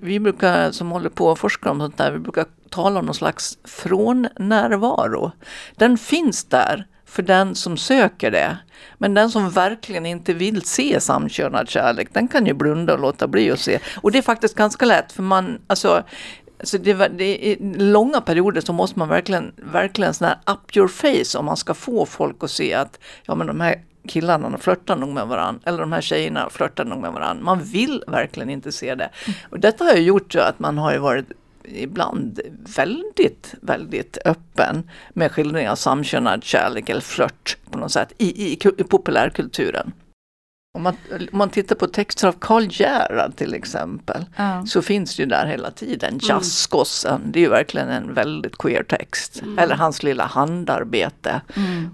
vi 0.00 0.20
brukar, 0.20 0.70
som 0.70 0.90
håller 0.90 1.10
på 1.10 1.26
och 1.26 1.38
forskar 1.38 1.70
om 1.70 1.80
sånt 1.80 1.98
där, 1.98 2.12
vi 2.12 2.18
brukar 2.18 2.46
tala 2.70 3.00
om 3.00 3.06
någon 3.06 3.14
slags 3.14 3.58
frånnärvaro. 3.64 5.32
Den 5.76 5.98
finns 5.98 6.44
där 6.44 6.86
för 7.10 7.22
den 7.22 7.54
som 7.54 7.76
söker 7.76 8.30
det. 8.30 8.56
Men 8.98 9.14
den 9.14 9.30
som 9.30 9.50
verkligen 9.50 10.06
inte 10.06 10.32
vill 10.32 10.62
se 10.62 11.00
samkönad 11.00 11.68
kärlek, 11.68 12.08
den 12.12 12.28
kan 12.28 12.46
ju 12.46 12.54
blunda 12.54 12.94
och 12.94 13.00
låta 13.00 13.28
bli 13.28 13.50
att 13.50 13.60
se. 13.60 13.78
Och 13.96 14.12
det 14.12 14.18
är 14.18 14.22
faktiskt 14.22 14.54
ganska 14.54 14.86
lätt, 14.86 15.12
för 15.12 15.22
man, 15.22 15.58
alltså, 15.66 16.02
alltså 16.60 16.78
det, 16.78 16.94
var- 16.94 17.08
det, 17.08 17.36
I 17.46 17.56
långa 17.78 18.20
perioder 18.20 18.60
så 18.60 18.72
måste 18.72 18.98
man 18.98 19.08
verkligen, 19.08 19.52
verkligen 19.56 20.14
sån 20.14 20.26
här 20.28 20.38
up 20.46 20.76
your 20.76 20.88
face 20.88 21.38
om 21.38 21.44
man 21.44 21.56
ska 21.56 21.74
få 21.74 22.06
folk 22.06 22.36
att 22.44 22.50
se 22.50 22.74
att 22.74 22.98
ja 23.24 23.34
men 23.34 23.46
de 23.46 23.60
här 23.60 23.82
killarna 24.08 24.58
flörtar 24.58 24.96
nog 24.96 25.08
med 25.08 25.26
varandra, 25.26 25.60
eller 25.64 25.78
de 25.78 25.92
här 25.92 26.00
tjejerna 26.00 26.50
flörtar 26.50 26.84
nog 26.84 26.98
med 27.00 27.12
varandra. 27.12 27.44
Man 27.44 27.62
vill 27.64 28.04
verkligen 28.06 28.50
inte 28.50 28.72
se 28.72 28.94
det. 28.94 29.10
Och 29.50 29.60
detta 29.60 29.84
har 29.84 29.92
ju 29.94 30.02
gjort 30.02 30.32
så 30.32 30.40
att 30.40 30.58
man 30.58 30.78
har 30.78 30.92
ju 30.92 30.98
varit 30.98 31.26
ibland 31.64 32.40
väldigt, 32.76 33.54
väldigt 33.60 34.18
öppen 34.24 34.90
med 35.10 35.32
skildring 35.32 35.68
av 35.68 35.76
samkönad 35.76 36.44
kärlek 36.44 36.88
eller 36.88 37.00
flört 37.00 37.56
på 37.70 37.78
något 37.78 37.92
sätt 37.92 38.12
i, 38.18 38.52
i, 38.52 38.52
i 38.78 38.84
populärkulturen. 38.84 39.92
Om 40.72 40.82
man, 40.82 40.96
om 41.32 41.38
man 41.38 41.50
tittar 41.50 41.76
på 41.76 41.86
texter 41.86 42.28
av 42.28 42.32
Karl 42.32 42.66
Gerhard 42.70 43.36
till 43.36 43.54
exempel 43.54 44.24
Ja. 44.36 44.66
så 44.66 44.82
finns 44.82 45.16
det 45.16 45.22
ju 45.22 45.28
där 45.28 45.46
hela 45.46 45.70
tiden. 45.70 46.18
Jazzgossen, 46.22 47.20
det 47.32 47.38
är 47.38 47.40
ju 47.40 47.48
verkligen 47.48 47.88
en 47.88 48.14
väldigt 48.14 48.58
queer 48.58 48.82
text. 48.82 49.42
Eller 49.58 49.74
hans 49.74 50.02
lilla 50.02 50.24
handarbete 50.26 51.40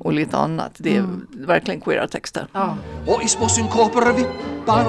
och 0.01 0.13
lite 0.13 0.37
annat. 0.37 0.73
Det 0.79 0.97
är 0.97 1.05
verkligen 1.47 1.81
queera 1.81 2.09
texter. 2.09 2.47
Ja. 2.53 2.77
Och 3.07 3.23
i 3.23 3.29
små 3.29 3.49
synkoper 3.49 4.13
vippar 4.13 4.87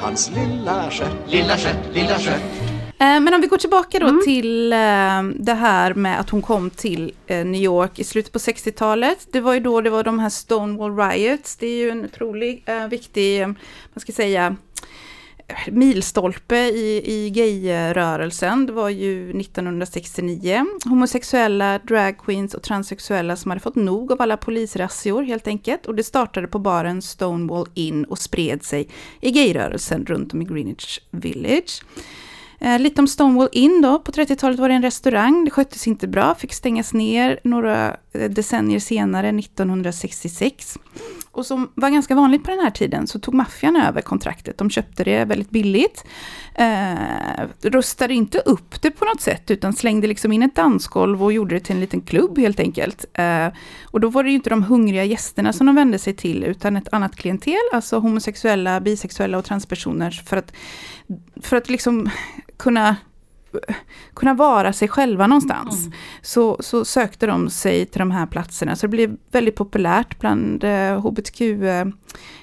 hans 0.00 0.30
lilla 0.30 0.90
stjärt 0.90 1.12
Lilla 1.26 1.56
stjärt, 1.56 1.94
lilla 1.94 2.18
stjärt 2.18 2.67
Men 2.98 3.34
om 3.34 3.40
vi 3.40 3.46
går 3.46 3.58
tillbaka 3.58 3.98
då 3.98 4.20
till 4.24 4.72
eh, 4.72 5.22
det 5.34 5.54
här 5.54 5.94
med 5.94 6.20
att 6.20 6.30
hon 6.30 6.42
kom 6.42 6.70
till 6.70 7.12
eh, 7.26 7.44
New 7.46 7.62
York 7.62 7.98
i 7.98 8.04
slutet 8.04 8.32
på 8.32 8.38
60-talet. 8.38 9.28
Det 9.32 9.40
var 9.40 9.54
ju 9.54 9.60
då 9.60 9.80
det 9.80 9.90
var 9.90 10.04
de 10.04 10.18
här 10.18 10.28
Stonewall 10.28 10.96
Riots. 10.96 11.56
Det 11.56 11.66
är 11.66 11.76
ju 11.76 11.90
en 11.90 12.04
otrolig 12.04 12.62
eh, 12.66 12.88
viktig, 12.88 13.42
eh, 13.42 13.48
vad 13.94 14.02
ska 14.02 14.12
säga, 14.12 14.56
milstolpe 15.70 16.56
i, 16.56 17.02
i 17.04 17.30
gayrörelsen. 17.30 18.66
Det 18.66 18.72
var 18.72 18.88
ju 18.88 19.40
1969. 19.40 20.66
Homosexuella, 20.84 21.78
dragqueens 21.78 22.54
och 22.54 22.62
transsexuella 22.62 23.36
som 23.36 23.50
hade 23.50 23.60
fått 23.60 23.74
nog 23.74 24.12
av 24.12 24.22
alla 24.22 24.36
polisrazzior 24.36 25.22
helt 25.22 25.46
enkelt. 25.46 25.86
Och 25.86 25.94
det 25.94 26.04
startade 26.04 26.48
på 26.48 26.58
baren 26.58 27.02
Stonewall 27.02 27.66
Inn 27.74 28.04
och 28.04 28.18
spred 28.18 28.64
sig 28.64 28.88
i 29.20 29.30
gayrörelsen 29.30 30.06
runt 30.06 30.34
om 30.34 30.42
i 30.42 30.44
Greenwich 30.44 31.00
Village. 31.10 31.82
Eh, 32.60 32.78
lite 32.78 33.00
om 33.00 33.08
Stonewall 33.08 33.48
Inn 33.52 33.80
då. 33.82 33.98
På 33.98 34.12
30-talet 34.12 34.58
var 34.58 34.68
det 34.68 34.74
en 34.74 34.82
restaurang. 34.82 35.44
Det 35.44 35.50
sköttes 35.50 35.86
inte 35.86 36.08
bra, 36.08 36.34
fick 36.34 36.52
stängas 36.52 36.92
ner 36.92 37.40
några 37.44 37.96
eh, 38.12 38.30
decennier 38.30 38.78
senare, 38.78 39.28
1966. 39.28 40.78
Och 41.38 41.46
som 41.46 41.68
var 41.74 41.90
ganska 41.90 42.14
vanligt 42.14 42.44
på 42.44 42.50
den 42.50 42.60
här 42.60 42.70
tiden 42.70 43.06
så 43.06 43.18
tog 43.18 43.34
maffian 43.34 43.76
över 43.76 44.00
kontraktet. 44.00 44.58
De 44.58 44.70
köpte 44.70 45.04
det 45.04 45.24
väldigt 45.24 45.50
billigt. 45.50 46.04
Eh, 46.54 46.94
rustade 47.62 48.14
inte 48.14 48.38
upp 48.38 48.82
det 48.82 48.90
på 48.90 49.04
något 49.04 49.20
sätt 49.20 49.50
utan 49.50 49.72
slängde 49.72 50.06
liksom 50.06 50.32
in 50.32 50.42
ett 50.42 50.54
dansgolv 50.54 51.24
och 51.24 51.32
gjorde 51.32 51.54
det 51.54 51.60
till 51.60 51.74
en 51.74 51.80
liten 51.80 52.00
klubb 52.00 52.38
helt 52.38 52.60
enkelt. 52.60 53.04
Eh, 53.14 53.46
och 53.84 54.00
då 54.00 54.08
var 54.08 54.24
det 54.24 54.30
ju 54.30 54.36
inte 54.36 54.50
de 54.50 54.62
hungriga 54.62 55.04
gästerna 55.04 55.52
som 55.52 55.66
de 55.66 55.76
vände 55.76 55.98
sig 55.98 56.14
till 56.14 56.44
utan 56.44 56.76
ett 56.76 56.88
annat 56.92 57.16
klientel, 57.16 57.54
alltså 57.72 57.98
homosexuella, 57.98 58.80
bisexuella 58.80 59.38
och 59.38 59.44
transpersoner 59.44 60.10
för 60.10 60.36
att, 60.36 60.52
för 61.42 61.56
att 61.56 61.70
liksom 61.70 62.10
kunna 62.56 62.96
kunna 64.14 64.34
vara 64.34 64.72
sig 64.72 64.88
själva 64.88 65.26
någonstans. 65.26 65.86
Mm. 65.86 65.98
Så, 66.22 66.56
så 66.60 66.84
sökte 66.84 67.26
de 67.26 67.50
sig 67.50 67.86
till 67.86 67.98
de 67.98 68.10
här 68.10 68.26
platserna. 68.26 68.76
Så 68.76 68.86
det 68.86 68.90
blev 68.90 69.16
väldigt 69.30 69.56
populärt 69.56 70.18
bland 70.18 70.64
eh, 70.64 71.00
hbtq 71.00 71.40
eh, 71.40 71.86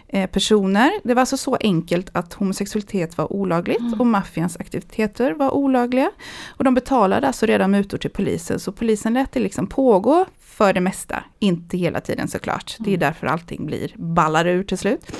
eh, 0.08 0.30
personer. 0.30 0.92
Det 1.04 1.14
var 1.14 1.20
alltså 1.20 1.38
så 1.38 1.58
enkelt 1.60 2.10
att 2.14 2.34
homosexualitet 2.34 3.18
var 3.18 3.34
olagligt 3.34 4.00
och 4.00 4.08
maffians 4.08 4.58
aktiviteter 4.58 5.34
var 5.34 5.54
olagliga. 5.54 6.12
Och 6.48 6.64
de 6.64 6.74
betalade 6.74 7.28
alltså 7.28 7.46
redan 7.46 7.72
mutor 7.72 7.98
till 7.98 8.10
polisen, 8.12 8.60
så 8.60 8.72
polisen 8.72 9.14
lät 9.14 9.32
det 9.32 9.40
liksom 9.40 9.68
pågå 9.68 10.26
för 10.40 10.74
det 10.74 10.82
mesta. 10.82 11.24
Inte 11.40 11.78
hela 11.78 12.02
tiden 12.02 12.28
såklart. 12.28 12.76
Det 12.80 12.94
är 12.94 12.98
därför 12.98 13.28
allting 13.28 13.66
blir 13.66 13.92
ballar 13.96 14.48
ur 14.48 14.64
till 14.64 14.78
slut. 14.78 15.12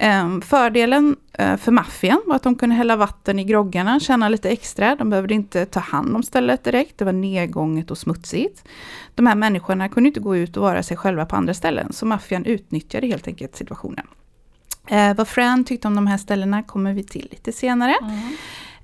Ehm, 0.00 0.40
fördelen 0.40 1.16
eh, 1.32 1.56
för 1.56 1.72
maffian 1.72 2.22
var 2.26 2.36
att 2.36 2.42
de 2.42 2.54
kunde 2.54 2.74
hälla 2.74 2.96
vatten 2.96 3.38
i 3.38 3.44
groggarna, 3.44 4.00
tjäna 4.00 4.28
lite 4.28 4.50
extra. 4.50 4.96
De 4.96 5.10
behövde 5.10 5.34
inte 5.34 5.66
ta 5.66 5.80
hand 5.80 6.16
om 6.16 6.22
stället 6.22 6.64
direkt, 6.64 6.98
det 6.98 7.04
var 7.04 7.12
nedgånget 7.12 7.90
och 7.90 7.98
smutsigt. 7.98 8.64
De 9.14 9.26
här 9.26 9.34
människorna 9.34 9.88
kunde 9.88 10.08
inte 10.08 10.20
gå 10.20 10.36
ut 10.36 10.56
och 10.56 10.62
vara 10.62 10.82
sig 10.82 10.96
själva 10.96 11.26
på 11.26 11.36
andra 11.36 11.54
ställen, 11.54 11.92
så 11.92 12.06
maffian 12.06 12.44
utnyttjade 12.44 13.06
helt 13.06 13.28
enkelt 13.28 13.56
situationen. 13.56 14.06
Eh, 14.88 15.14
vad 15.14 15.28
Fran 15.28 15.64
tyckte 15.64 15.88
om 15.88 15.94
de 15.94 16.06
här 16.06 16.18
ställena 16.18 16.62
kommer 16.62 16.92
vi 16.92 17.04
till 17.04 17.28
lite 17.30 17.52
senare. 17.52 17.96
Mm. 18.02 18.36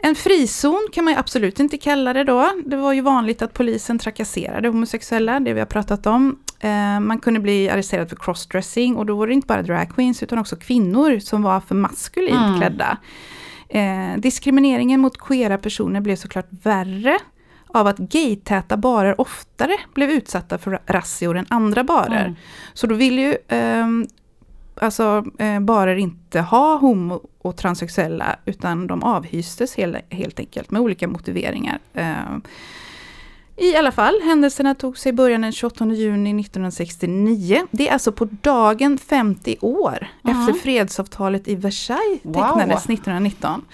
En 0.04 0.14
frizon 0.14 0.88
kan 0.92 1.04
man 1.04 1.12
ju 1.14 1.18
absolut 1.18 1.60
inte 1.60 1.78
kalla 1.78 2.12
det 2.12 2.24
då. 2.24 2.50
Det 2.66 2.76
var 2.76 2.92
ju 2.92 3.00
vanligt 3.00 3.42
att 3.42 3.52
polisen 3.52 3.98
trakasserade 3.98 4.68
homosexuella, 4.68 5.40
det 5.40 5.52
vi 5.52 5.60
har 5.60 5.66
pratat 5.66 6.06
om. 6.06 6.38
Eh, 6.60 7.00
man 7.00 7.18
kunde 7.18 7.40
bli 7.40 7.70
arresterad 7.70 8.08
för 8.08 8.16
crossdressing 8.16 8.96
och 8.96 9.06
då 9.06 9.16
var 9.16 9.26
det 9.26 9.32
inte 9.32 9.46
bara 9.46 9.62
drag 9.62 9.94
queens 9.94 10.22
utan 10.22 10.38
också 10.38 10.56
kvinnor 10.56 11.18
som 11.18 11.42
var 11.42 11.60
för 11.60 11.74
maskulint 11.74 12.36
Mm. 12.36 12.58
klädda. 12.60 12.98
Eh, 13.68 14.20
diskrimineringen 14.20 15.00
mot 15.00 15.18
queera 15.18 15.58
personer 15.58 16.00
blev 16.00 16.16
såklart 16.16 16.48
värre 16.50 17.18
av 17.66 17.86
att 17.86 17.98
gaytäta 17.98 18.76
barer 18.76 19.20
oftare 19.20 19.76
blev 19.94 20.10
utsatta 20.10 20.58
för 20.58 20.80
razzior 20.86 21.36
än 21.36 21.46
andra 21.48 21.84
barer. 21.84 22.24
Mm. 22.24 22.36
Så 22.74 22.86
då 22.86 22.94
vill 22.94 23.18
ju 23.18 23.36
ehm, 23.48 24.06
alltså, 24.74 25.24
eh, 25.38 25.60
barer 25.60 25.96
inte 25.96 26.40
ha 26.40 26.76
homo 26.76 27.20
och 27.42 27.56
transsexuella 27.56 28.36
utan 28.44 28.86
de 28.86 29.02
avhystes 29.02 29.76
helt, 29.76 29.96
helt 30.10 30.38
enkelt 30.40 30.70
med 30.70 30.80
olika 30.82 31.08
motiveringar. 31.08 31.78
Eh, 31.94 32.14
I 33.56 33.76
alla 33.76 33.92
fall, 33.92 34.14
händelserna 34.24 34.74
tog 34.74 34.98
sig 34.98 35.12
början 35.12 35.40
den 35.40 35.52
28 35.52 35.86
juni 35.86 36.32
1969. 36.40 37.66
Det 37.70 37.88
är 37.88 37.92
alltså 37.92 38.12
på 38.12 38.24
dagen 38.42 38.98
50 38.98 39.56
år 39.60 40.06
efter 40.24 40.52
fredsavtalet 40.52 41.48
i 41.48 41.54
Versailles 41.54 42.20
Wow. 42.22 42.32
tecknades 42.34 42.84
1919. 42.84 43.64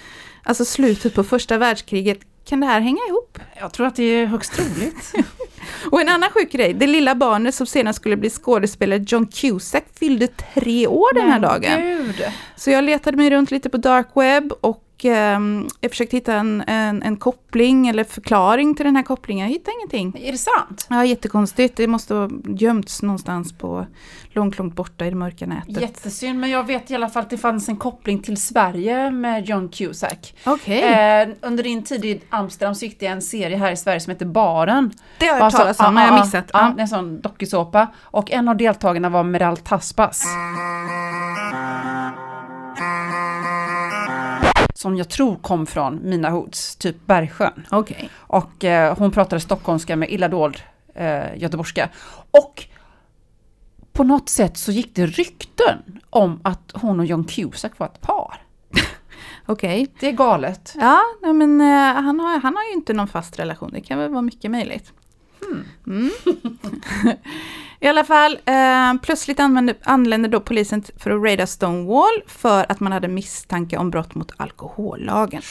Alltså 0.42 0.64
slutet 0.64 1.14
på 1.14 1.24
första 1.24 1.58
världskriget. 1.58 2.18
Kan 2.44 2.60
det 2.60 2.66
här 2.66 2.80
hänga 2.80 3.00
ihop? 3.08 3.38
Jag 3.60 3.72
tror 3.72 3.86
att 3.86 3.96
det 3.96 4.02
är 4.02 4.26
högst 4.26 4.52
troligt. 4.52 5.12
Och 5.90 6.00
en 6.00 6.08
annan 6.08 6.30
sjuk 6.30 6.52
grej, 6.52 6.74
det 6.74 6.86
lilla 6.86 7.14
barnet 7.14 7.54
som 7.54 7.66
senare 7.66 7.94
skulle 7.94 8.16
bli 8.16 8.30
skådespelare 8.30 9.04
John 9.06 9.26
Cusack 9.26 9.84
fyllde 9.98 10.26
tre 10.26 10.86
år 10.86 11.14
den 11.14 11.30
här 11.30 11.40
dagen. 11.40 11.80
Gud. 11.80 12.24
Så 12.56 12.70
jag 12.70 12.84
letade 12.84 13.16
mig 13.16 13.30
runt 13.30 13.50
lite 13.50 13.68
på 13.68 13.76
dark 13.76 14.08
web 14.14 14.52
och 14.60 14.84
ehm, 15.04 15.68
jag 15.80 15.90
försökte 15.90 16.16
hitta 16.16 16.34
en, 16.34 16.64
en, 16.66 17.02
en 17.02 17.16
koppling 17.16 17.88
eller 17.88 18.04
förklaring 18.04 18.74
till 18.74 18.84
den 18.86 18.96
här 18.96 19.02
kopplingen. 19.02 19.46
Jag 19.46 19.52
hittade 19.52 19.76
ingenting. 19.76 20.22
Är 20.28 20.32
det 20.32 20.38
sant? 20.38 20.86
Ja, 20.90 21.04
jättekonstigt. 21.04 21.76
Det 21.76 21.86
måste 21.86 22.14
ha 22.14 22.28
gömts 22.48 23.02
någonstans 23.02 23.52
på 23.58 23.86
långt, 24.32 24.58
långt 24.58 24.74
borta 24.74 25.06
i 25.06 25.10
det 25.10 25.16
mörka 25.16 25.46
nätet. 25.46 25.80
Jättesynd, 25.80 26.40
men 26.40 26.50
jag 26.50 26.66
vet 26.66 26.90
i 26.90 26.94
alla 26.94 27.08
fall 27.08 27.22
att 27.22 27.30
det 27.30 27.38
fanns 27.38 27.68
en 27.68 27.76
koppling 27.76 28.22
till 28.22 28.36
Sverige 28.36 29.10
med 29.10 29.46
John 29.48 29.68
Cusack. 29.68 30.34
Okej, 30.46 30.82
Eh, 30.82 31.28
under 31.40 31.62
din 31.64 31.82
tid 31.84 32.04
i 32.04 32.20
Amsterdam 32.30 32.74
så 32.74 32.84
gick 32.84 33.00
det 33.00 33.06
en 33.06 33.22
serie 33.22 33.56
här 33.56 33.72
i 33.72 33.76
Sverige 33.76 34.00
som 34.00 34.10
heter 34.10 34.26
Baren. 34.26 34.90
det 35.18 35.26
har 35.26 35.32
jag 35.32 35.34
hört 35.34 35.42
Alltså, 35.44 35.58
talas 35.58 35.80
om, 35.80 35.94
men 35.94 36.04
jag 36.04 36.12
har 36.12 36.20
missat. 36.24 36.50
Ja, 36.52 36.72
Ja. 36.76 36.82
en 36.82 36.88
sån 36.88 37.20
dokusåpa. 37.20 37.86
Och 38.02 38.30
en 38.30 38.48
av 38.48 38.56
deltagarna 38.56 39.08
var 39.08 39.22
Meral 39.22 39.56
Taspas. 39.56 40.24
Som 44.80 44.96
jag 44.96 45.08
tror 45.08 45.36
kom 45.36 45.66
från 45.66 46.00
Mina 46.02 46.30
Hoods, 46.30 46.76
typ 46.76 47.06
Bergsjön. 47.06 47.66
Okej. 47.70 48.10
Och 48.16 48.64
eh, 48.64 48.98
hon 48.98 49.10
pratade 49.10 49.40
stockholmska 49.40 49.96
med 49.96 50.10
illa 50.10 50.28
dold 50.28 50.62
eh, 50.94 51.36
göteborgska. 51.36 51.88
Och 52.30 52.64
på 53.92 54.04
något 54.04 54.28
sätt 54.28 54.56
så 54.56 54.72
gick 54.72 54.94
det 54.94 55.06
rykten 55.06 55.78
om 56.10 56.40
att 56.44 56.72
hon 56.74 57.00
och 57.00 57.06
John 57.06 57.24
Cusack 57.24 57.78
var 57.78 57.86
ett 57.86 58.00
par. 58.00 58.42
Okej. 59.46 59.86
Det 60.00 60.08
är 60.08 60.12
galet. 60.12 60.74
Ja, 60.80 61.00
men 61.20 61.60
eh, 61.60 62.02
han, 62.02 62.20
har, 62.20 62.40
han 62.40 62.56
har 62.56 62.64
ju 62.64 62.72
inte 62.72 62.92
någon 62.92 63.08
fast 63.08 63.38
relation. 63.38 63.70
Det 63.72 63.80
kan 63.80 63.98
väl 63.98 64.10
vara 64.10 64.22
mycket 64.22 64.50
möjligt. 64.50 64.92
Mm. 65.86 66.10
I 67.82 67.86
alla 67.88 68.04
fall, 68.04 68.38
eh, 68.44 68.94
plötsligt 69.02 69.40
använde, 69.40 69.74
anlände 69.82 70.28
då 70.28 70.40
polisen 70.40 70.82
för 70.96 71.10
att 71.10 71.22
raida 71.22 71.46
Stonewall 71.46 72.22
för 72.26 72.66
att 72.72 72.80
man 72.80 72.92
hade 72.92 73.08
misstanke 73.08 73.76
om 73.76 73.90
brott 73.90 74.14
mot 74.14 74.32
alkohollagen. 74.36 75.42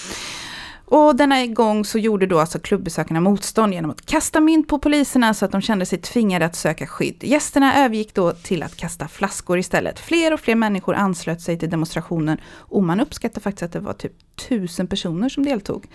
Och 0.89 1.15
denna 1.15 1.45
gång 1.45 1.85
så 1.85 1.99
gjorde 1.99 2.25
då 2.25 2.39
alltså 2.39 2.59
klubbesökarna 2.59 3.21
motstånd 3.21 3.73
genom 3.73 3.91
att 3.91 4.05
kasta 4.05 4.39
mynt 4.39 4.67
på 4.67 4.79
poliserna 4.79 5.33
så 5.33 5.45
att 5.45 5.51
de 5.51 5.61
kände 5.61 5.85
sig 5.85 6.01
tvingade 6.01 6.45
att 6.45 6.55
söka 6.55 6.87
skydd. 6.87 7.23
Gästerna 7.23 7.85
övergick 7.85 8.13
då 8.13 8.31
till 8.31 8.63
att 8.63 8.75
kasta 8.75 9.07
flaskor 9.07 9.59
istället. 9.59 9.99
Fler 9.99 10.33
och 10.33 10.39
fler 10.39 10.55
människor 10.55 10.95
anslöt 10.95 11.41
sig 11.41 11.59
till 11.59 11.69
demonstrationen 11.69 12.37
och 12.51 12.83
man 12.83 12.99
uppskattar 12.99 13.41
faktiskt 13.41 13.63
att 13.63 13.71
det 13.71 13.79
var 13.79 13.93
typ 13.93 14.13
tusen 14.49 14.87
personer 14.87 15.29
som 15.29 15.45
deltog. 15.45 15.87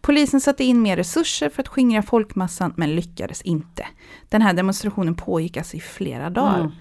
Polisen 0.00 0.40
satte 0.40 0.64
in 0.64 0.82
mer 0.82 0.96
resurser 0.96 1.48
för 1.48 1.62
att 1.62 1.68
skingra 1.68 2.02
folkmassan 2.02 2.72
men 2.76 2.94
lyckades 2.94 3.42
inte. 3.42 3.86
Den 4.28 4.42
här 4.42 4.52
demonstrationen 4.52 5.14
pågick 5.14 5.56
alltså 5.56 5.76
i 5.76 5.80
flera 5.80 6.30
dagar. 6.30 6.60
Mm. 6.60 6.72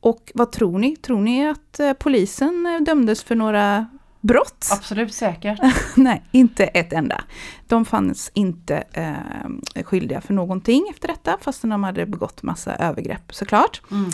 Och 0.00 0.32
vad 0.34 0.52
tror 0.52 0.78
ni? 0.78 0.96
Tror 0.96 1.20
ni 1.20 1.48
att 1.48 1.80
eh, 1.80 1.92
polisen 1.92 2.66
eh, 2.66 2.84
dömdes 2.84 3.22
för 3.22 3.34
några 3.34 3.86
brott? 4.20 4.68
Absolut 4.72 5.14
säkert. 5.14 5.60
Nej, 5.96 6.22
inte 6.32 6.64
ett 6.64 6.92
enda. 6.92 7.24
De 7.66 7.84
fanns 7.84 8.30
inte 8.34 8.84
eh, 8.92 9.82
skyldiga 9.82 10.20
för 10.20 10.34
någonting 10.34 10.86
efter 10.90 11.08
detta, 11.08 11.38
fastän 11.40 11.70
de 11.70 11.84
hade 11.84 12.06
begått 12.06 12.42
massa 12.42 12.74
övergrepp 12.76 13.34
såklart. 13.34 13.82
Mm. 13.90 14.10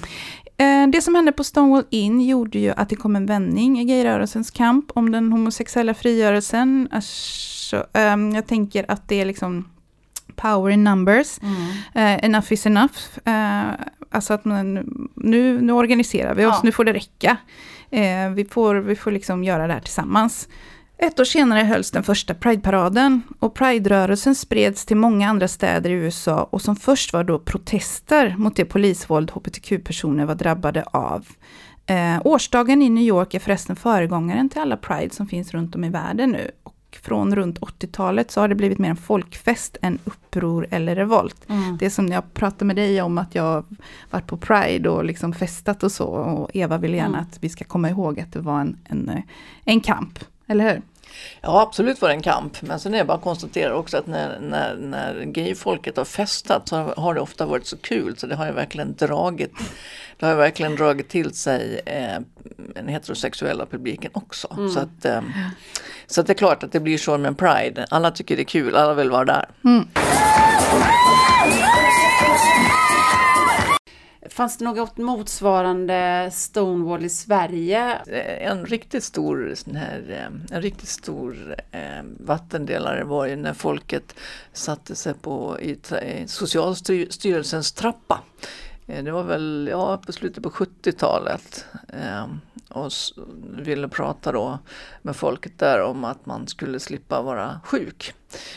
Eh, 0.57 0.91
det 0.91 1.03
som 1.03 1.15
hände 1.15 1.33
på 1.33 1.45
Stonewall 1.45 1.85
Inn 1.91 2.21
gjorde 2.21 2.59
ju 2.59 2.71
att 2.71 2.89
det 2.89 2.97
kom 2.97 3.17
en 3.17 3.27
vändning 3.27 3.81
i 3.81 3.85
gayrörelsens 3.85 4.51
kamp 4.51 4.91
om 4.95 5.13
den 5.13 5.33
homosexuella 5.33 5.95
frigörelsen. 5.95 6.89
Alltså, 6.93 7.87
ehm, 7.93 8.35
jag 8.35 8.47
tänker 8.47 8.91
att 8.91 9.09
det 9.09 9.21
är 9.21 9.25
liksom 9.25 9.69
power 10.37 10.71
in 10.71 10.85
numbers. 10.85 11.39
Mm. 11.43 11.57
Eh, 11.95 12.25
enough 12.25 12.53
is 12.53 12.67
enough. 12.67 12.99
Eh, 13.25 13.71
alltså 14.11 14.35
att 14.35 14.45
man, 14.45 14.75
nu, 15.15 15.61
nu 15.61 15.73
organiserar 15.73 16.35
vi 16.35 16.47
oss, 16.47 16.55
Ja. 16.55 16.61
nu 16.65 16.73
får 16.73 16.85
det 16.85 16.93
räcka. 16.93 17.37
Eh, 17.91 18.31
vi, 18.35 18.45
får, 18.45 18.75
vi 18.75 18.97
får 18.97 19.11
liksom 19.11 19.45
göra 19.45 19.67
det 19.67 19.73
här 19.73 19.81
tillsammans. 19.81 20.49
Ett 20.99 21.21
år 21.21 21.25
senare 21.25 21.61
hölls 21.61 21.91
den 21.91 22.03
första 22.03 22.35
Pride-paraden 22.35 23.23
och 23.39 23.55
Pride-rörelsen 23.55 24.35
spreds 24.35 24.87
till 24.87 24.97
många 24.97 25.29
andra 25.29 25.49
städer 25.49 25.91
i 25.91 25.93
USA 25.93 26.49
och 26.51 26.63
som 26.63 26.77
först 26.77 27.13
var 27.13 27.25
då 27.25 27.39
protester 27.39 28.35
mot 28.39 28.57
det 28.57 28.65
polisvåld 28.65 29.31
hbtq-personer 29.31 30.25
var 30.25 30.35
drabbade 30.35 30.83
av. 30.83 31.27
Eh, 31.87 32.21
årsdagen 32.25 32.83
i 32.83 32.89
New 32.89 33.05
York 33.05 33.35
är 33.35 33.39
förresten 33.39 33.77
föregångaren 33.77 34.49
till 34.49 34.61
alla 34.61 34.77
Pride 34.77 35.15
som 35.15 35.27
finns 35.27 35.55
runt 35.55 35.75
om 35.75 35.85
i 35.85 35.89
världen 35.89 36.31
nu. 36.31 36.51
Från 37.03 37.37
runt 37.37 37.59
80-talet 37.61 38.31
så 38.31 38.41
har 38.41 38.49
det 38.49 38.55
blivit 38.55 38.79
mer 38.79 38.91
en 38.91 38.97
folkfest 38.97 39.77
än 39.83 39.99
uppror 40.05 40.67
eller 40.71 40.95
revolt. 40.97 41.37
Mm. 41.49 41.77
Det 41.77 41.91
som 41.91 42.09
jag 42.09 42.35
pratade 42.35 42.65
med 42.65 42.77
dig 42.77 43.03
om 43.03 43.19
att 43.19 43.35
jag 43.35 43.65
varit 44.11 44.27
på 44.27 44.37
Pride 44.37 44.89
och 44.89 45.05
liksom 45.05 45.33
festat 45.33 45.83
och 45.83 45.93
så. 45.93 46.07
Och 46.07 46.51
Eva 46.55 46.79
vill 46.79 46.95
gärna 46.95 47.07
Mm. 47.19 47.21
att 47.21 47.39
vi 47.41 47.49
ska 47.49 47.65
komma 47.65 47.91
ihåg 47.91 48.21
att 48.21 48.33
det 48.33 48.41
var 48.41 48.61
en, 48.61 48.77
en, 48.85 49.09
eh, 49.09 49.23
en 49.65 49.81
kamp. 49.81 50.19
Eller 50.47 50.65
hur? 50.75 50.83
Ja, 51.41 51.63
absolut 51.63 52.01
var 52.01 52.09
det 52.09 52.15
en 52.15 52.23
kamp. 52.23 52.63
Men 52.63 52.81
sen 52.81 52.95
är 52.95 52.99
det 52.99 53.05
bara 53.05 53.17
att 53.17 53.23
konstatera 53.23 53.77
också 53.77 53.97
att 53.97 54.07
när, 54.07 54.41
när, 54.41 54.77
när 54.77 55.25
gayfolket 55.25 55.97
har 55.97 56.05
festat 56.05 56.69
så 56.69 56.77
har 56.77 57.15
det 57.15 57.21
ofta 57.21 57.47
varit 57.47 57.67
så 57.67 57.77
kul 57.77 58.17
så 58.17 58.27
det 58.27 58.35
har 58.35 58.47
ju 58.47 58.53
verkligen 58.53 58.95
dragit, 58.95 59.53
det 60.19 60.27
har 60.27 60.33
ju 60.33 60.39
verkligen 60.39 60.77
dragit 60.77 61.09
till 61.09 61.35
sig 61.35 61.81
eh, 61.87 62.21
den 62.75 62.89
heterosexuella 62.89 63.67
publiken 63.67 64.11
också. 64.15 64.49
Så, 64.75 64.81
att, 64.81 65.05
eh, 65.05 65.23
så 66.07 66.21
att 66.21 66.27
det 66.27 66.33
är 66.33 66.35
klart 66.35 66.63
att 66.63 66.73
det 66.73 66.81
blir 66.81 66.99
så 66.99 67.19
med 67.19 67.39
Pride. 67.39 67.87
Alla 67.91 68.11
tycker 68.11 68.37
det 68.37 68.43
är 68.43 68.45
kul, 68.45 68.77
alla 68.77 68.95
vill 68.95 69.11
vara 69.11 69.25
där. 69.25 69.47
Fanns 74.37 74.57
det 74.57 74.65
något 74.65 74.97
motsvarande 74.97 76.31
Stonewall 76.33 77.05
i 77.05 77.09
Sverige? 77.09 77.99
Eh, 78.07 78.51
en 78.51 78.67
riktigt 78.67 79.05
stor, 79.05 79.55
sån 79.55 79.77
här, 79.77 80.05
eh, 80.11 80.57
en 80.57 80.63
riktigt 80.63 80.89
stor 80.89 81.57
eh, 81.71 82.03
vattendelare 82.21 83.05
var 83.05 83.27
ju 83.27 83.37
när 83.37 83.55
folket 83.55 84.15
satte 84.53 84.95
sig 84.95 85.15
på 85.15 85.61
i, 85.61 85.71
i 86.03 86.29
Socialstyrelsens 86.29 87.73
trappa. 87.73 88.23
Eh, 88.87 89.05
det 89.05 89.11
var 89.11 89.23
väl 89.23 89.69
ja, 89.71 89.99
på 90.07 90.13
slutet 90.13 90.43
på 90.43 90.51
70-talet. 90.51 91.65
Eh, 91.89 92.27
och 92.69 92.93
ville 93.59 93.89
prata 93.89 94.33
då 94.33 94.59
med 95.03 95.17
folket 95.17 95.59
där 95.59 95.83
om 95.83 96.05
att 96.05 96.27
man 96.27 96.47
skulle 96.47 96.81
slippa 96.81 97.23
vara 97.23 97.61
sjuk 97.65 98.15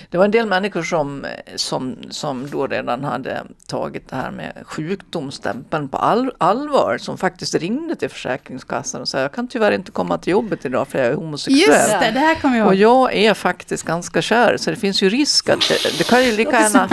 det 0.09 0.17
var 0.17 0.25
en 0.25 0.31
del 0.31 0.45
människor 0.47 0.83
som, 0.83 1.25
som, 1.55 1.97
som 2.09 2.49
då 2.49 2.67
redan 2.67 3.03
hade 3.03 3.43
tagit 3.67 4.09
det 4.09 4.15
här 4.15 4.31
med 4.31 4.53
sjukdomsstämpeln 4.65 5.89
på 5.89 5.97
all, 5.97 6.31
allvar 6.37 6.97
som 6.97 7.17
faktiskt 7.17 7.55
ringde 7.55 7.95
till 7.95 8.09
Försäkringskassan 8.09 9.01
och 9.01 9.07
sa 9.07 9.19
jag 9.19 9.31
kan 9.31 9.47
tyvärr 9.47 9.71
inte 9.71 9.91
komma 9.91 10.17
till 10.17 10.31
jobbet 10.31 10.65
idag 10.65 10.87
för 10.87 10.99
jag 10.99 11.07
är 11.07 11.13
homosexuell. 11.13 11.69
Just 11.79 11.89
det, 11.99 12.11
det 12.13 12.19
här 12.19 12.35
kommer 12.35 12.57
jag 12.57 12.67
Och 12.67 12.75
ihåg. 12.75 12.81
jag 13.09 13.13
är 13.15 13.33
faktiskt 13.33 13.83
ganska 13.83 14.21
kär 14.21 14.57
så 14.57 14.69
det 14.69 14.75
finns 14.75 15.01
ju 15.03 15.09
risk 15.09 15.49
att 15.49 15.59
det, 15.69 15.97
det 15.97 16.03
kan 16.09 16.23
ju 16.25 16.31
lika 16.35 16.51
gärna... 16.61 16.87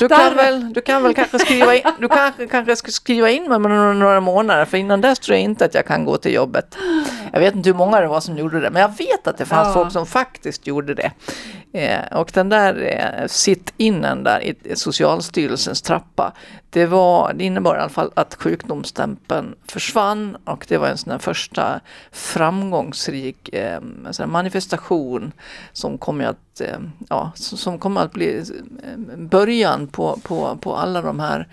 Du 0.00 0.08
kan 0.08 0.36
väl, 0.36 0.72
du 0.72 0.80
kan 0.80 1.02
väl 1.02 1.14
kanske 1.14 1.38
skriva 1.38 1.74
in, 1.74 1.82
du 2.00 2.08
kanske, 2.08 2.46
kanske 2.46 2.76
ska 2.76 2.90
skriva 2.90 3.30
in 3.30 3.42
mig 3.48 3.58
några, 3.58 3.92
några 3.92 4.20
månader 4.20 4.64
för 4.64 4.76
innan 4.78 5.00
dess 5.00 5.18
tror 5.18 5.34
jag 5.36 5.42
inte 5.42 5.64
att 5.64 5.74
jag 5.74 5.86
kan 5.86 6.04
gå 6.04 6.16
till 6.16 6.34
jobbet. 6.34 6.76
Jag 7.32 7.40
vet 7.40 7.54
inte 7.54 7.68
hur 7.68 7.76
många 7.76 8.00
det 8.00 8.06
var 8.06 8.20
som 8.20 8.38
gjorde 8.38 8.60
det 8.60 8.70
men 8.70 8.82
jag 8.82 8.88
vet 8.98 9.26
att 9.26 9.38
det 9.38 9.44
fanns 9.44 9.66
Ja. 9.68 9.72
folk 9.74 9.92
som 9.92 10.06
faktiskt 10.06 10.66
gjorde 10.66 10.94
det. 10.94 11.10
Eh, 11.72 12.18
och 12.26 12.32
den 12.34 12.48
där 12.48 12.74
eh, 12.82 13.26
sitt-innen 13.26 14.24
där 14.24 14.40
i 14.40 14.76
Socialstyrelsens 14.76 15.82
trappa 15.82 16.32
det, 16.70 16.86
var, 16.86 17.32
det 17.32 17.44
innebar 17.44 17.76
i 17.76 17.78
alla 17.78 17.88
fall 17.88 18.10
att 18.14 18.34
sjukdomsstämpeln 18.34 19.54
försvann 19.68 20.36
och 20.44 20.66
det 20.68 20.78
var 20.78 20.88
en 20.88 20.98
sån 20.98 21.10
där 21.10 21.18
första 21.18 21.80
framgångsrik 22.12 23.48
eh, 23.48 23.80
sån 24.10 24.30
manifestation 24.30 25.32
som 25.72 25.98
kommer 25.98 26.24
att, 26.24 26.60
eh, 26.60 26.78
ja, 27.08 27.32
som 27.34 27.78
kommer 27.78 28.00
att 28.00 28.12
bli 28.12 28.36
eh, 28.38 29.16
början 29.16 29.86
på, 29.86 30.18
på, 30.22 30.58
på 30.60 30.76
alla 30.76 31.02
de 31.02 31.20
här 31.20 31.48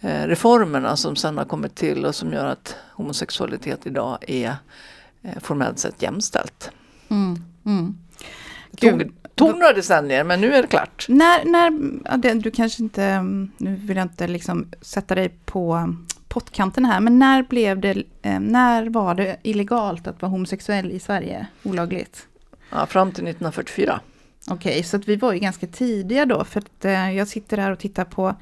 eh, 0.00 0.26
reformerna 0.26 0.96
som 0.96 1.16
sen 1.16 1.38
har 1.38 1.44
kommit 1.44 1.74
till 1.74 2.04
och 2.04 2.14
som 2.14 2.32
gör 2.32 2.46
att 2.46 2.76
homosexualitet 2.92 3.86
idag 3.86 4.18
är 4.20 4.56
eh, 5.22 5.38
formellt 5.40 5.78
sett 5.78 6.02
jämställt. 6.02 6.70
Mm, 7.08 7.44
mm. 7.66 7.98
Det 8.80 8.90
tog, 8.90 9.12
tog 9.34 9.58
några 9.58 9.72
decennier 9.72 10.24
men 10.24 10.40
nu 10.40 10.54
är 10.54 10.62
det 10.62 10.68
klart. 10.68 11.06
När, 11.08 11.44
när 11.44 12.34
du 12.34 12.50
kanske 12.50 12.82
inte, 12.82 13.22
nu 13.56 13.74
vill 13.74 13.96
jag 13.96 14.04
inte 14.04 14.26
liksom 14.26 14.66
sätta 14.80 15.14
dig 15.14 15.28
på 15.44 15.94
pottkanten 16.28 16.84
här, 16.84 17.00
men 17.00 17.18
när 17.18 17.42
blev 17.42 17.80
det, 17.80 18.02
eh, 18.22 18.40
när 18.40 18.88
var 18.88 19.14
det 19.14 19.36
illegalt 19.42 20.06
att 20.06 20.22
vara 20.22 20.30
homosexuell 20.30 20.90
i 20.90 21.00
Sverige? 21.00 21.46
Olagligt? 21.62 22.26
Ja, 22.70 22.86
fram 22.86 23.12
till 23.12 23.24
1944. 23.24 24.00
Okej, 24.50 24.82
så 24.82 24.96
att 24.96 25.08
vi 25.08 25.16
var 25.16 25.32
ju 25.32 25.38
ganska 25.38 25.66
tidiga 25.66 26.26
då, 26.26 26.44
för 26.44 26.60
att 26.60 26.84
eh, 26.84 27.16
jag 27.16 27.28
sitter 27.28 27.56
här 27.56 27.70
och 27.70 27.78
tittar 27.78 28.04
på, 28.04 28.34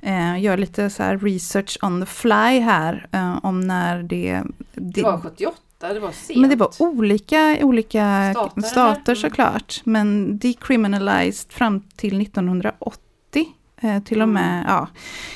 eh, 0.00 0.42
gör 0.42 0.56
lite 0.56 0.90
så 0.90 1.02
research 1.02 1.78
on 1.82 2.00
the 2.00 2.06
fly 2.06 2.60
här, 2.60 3.08
eh, 3.12 3.44
om 3.44 3.60
när 3.60 4.02
det... 4.02 4.42
Det 4.72 5.02
var 5.02 5.20
78, 5.20 5.56
det 5.78 6.00
var 6.00 6.12
sent. 6.12 6.40
Men 6.40 6.50
det 6.50 6.56
var 6.56 6.70
olika, 6.78 7.58
olika 7.62 8.30
Stater, 8.34 8.60
stater, 8.62 9.12
eller? 9.12 9.14
såklart. 9.14 9.80
Men 9.84 10.38
decriminalized 10.38 11.52
fram 11.52 11.80
till 11.96 12.20
1980. 12.20 13.00
Eh, 13.80 14.02
till 14.02 14.22
och 14.22 14.28
med 14.28 14.64
ja, 14.68 14.88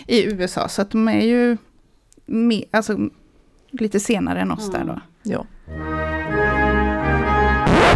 i 0.07 0.24
USA. 0.24 0.68
Så 0.68 0.83
att 0.83 0.90
de 0.90 1.09
är 1.09 1.26
ju 1.26 1.57
med, 2.26 2.64
alltså, 2.70 2.96
lite 3.70 4.00
senare 4.00 4.40
än 4.40 4.50
oss 4.50 4.70
där 4.72 4.85
då. 4.85 5.00
Ja. 5.22 5.46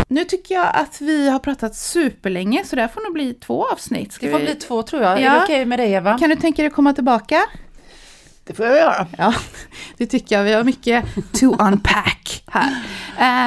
Nu 0.08 0.24
tycker 0.24 0.54
jag 0.54 0.70
att 0.74 1.00
vi 1.00 1.30
har 1.30 1.38
pratat 1.38 1.76
superlänge 1.76 2.62
så 2.64 2.76
det 2.76 2.82
här 2.82 2.88
får 2.88 3.00
nog 3.00 3.12
bli 3.12 3.34
två 3.34 3.66
avsnitt. 3.72 4.12
Ska 4.12 4.26
Det 4.26 4.32
får 4.32 4.38
vi- 4.38 4.44
bli 4.44 4.54
två 4.54 4.82
tror 4.82 5.02
jag. 5.02 5.18
Är 5.20 5.24
Ja. 5.24 5.32
det 5.34 5.40
okej 5.44 5.66
med 5.66 5.78
dig 5.78 5.92
Eva? 5.92 6.18
Kan 6.18 6.30
du 6.30 6.36
tänka 6.36 6.62
dig 6.62 6.66
att 6.66 6.74
komma 6.74 6.92
tillbaka? 6.92 7.40
Det 8.44 8.54
får 8.54 8.66
jag 8.66 8.76
göra. 8.76 9.06
Ja, 9.18 9.34
det 9.96 10.06
tycker 10.06 10.36
jag. 10.36 10.44
Vi 10.44 10.52
har 10.52 10.64
mycket 10.64 11.04
to 11.32 11.56
unpack 11.58 12.44
här. 12.46 12.82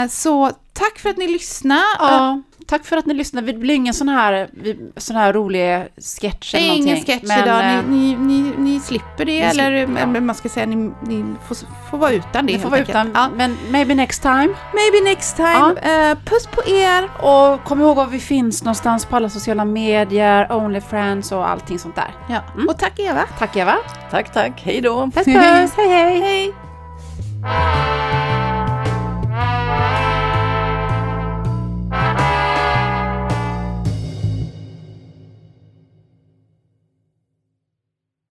Eh, 0.04 0.10
så 0.10 0.52
tack 0.78 1.00
för 1.00 1.10
att 1.10 1.18
ni 1.18 1.28
lyssnade. 1.28 1.82
Ja, 2.00 2.42
tack 2.68 2.86
för 2.86 2.98
att 2.98 3.06
ni 3.06 3.14
lyssnade. 3.14 3.52
Det 3.52 3.58
blir 3.58 3.76
ingen 3.76 3.94
sån 3.94 4.10
här, 4.10 4.50
sån 4.98 5.16
här 5.16 5.34
rolig 5.34 5.88
sketch 6.22 6.52
Det 6.52 6.58
eller 6.58 6.68
är 6.70 6.76
ingen 6.76 6.86
någonting. 6.90 7.16
sketch 7.20 7.28
Men, 7.28 7.44
idag, 7.44 7.60
eh, 7.74 7.82
ni, 7.90 8.16
ni, 8.16 8.42
ni, 8.42 8.54
ni 8.58 8.80
slipper 8.80 9.26
det, 9.26 9.42
eller 9.42 9.86
slipper, 9.86 10.02
ja. 10.16 10.22
man 10.22 10.36
ska 10.36 10.50
säga 10.50 10.66
ni, 10.66 10.76
ni 11.02 11.36
får, 11.48 11.58
får 11.92 11.98
vara 11.98 12.12
utan 12.12 12.46
det 12.46 12.54
Ni 12.54 12.60
får 12.60 12.70
vara 12.70 12.80
enkelt. 12.80 12.90
utan, 13.08 13.12
Ja. 13.16 13.30
men 13.36 13.58
maybe 13.70 13.96
next 13.96 14.22
time. 14.22 14.50
Maybe 14.74 15.10
next 15.10 15.36
time. 15.36 15.76
Eh, 15.82 16.18
puss 16.26 16.48
på 16.48 16.70
er. 16.70 17.10
Och 17.20 17.64
kom 17.64 17.82
ihåg 17.82 17.96
var 17.96 18.06
vi 18.08 18.20
finns 18.20 18.64
någonstans 18.64 19.06
på 19.06 19.16
alla 19.16 19.30
sociala 19.30 19.66
medier, 19.66 20.52
Onlyfriends 20.52 21.32
och 21.32 21.50
allting 21.50 21.80
sånt 21.80 21.96
där. 21.96 22.12
Ja. 22.30 22.40
Och 22.68 22.80
tack 22.80 23.00
Eva. 23.00 23.24
Tack 23.40 23.56
Eva. 23.56 23.76
Tack, 24.12 24.34
tack. 24.34 24.62
Hej 24.66 24.82
då. 24.82 25.02
Puss 25.12 25.14
puss, 25.26 25.72
hej 25.78 25.88
hej. 25.90 26.22
Hej. 26.22 26.54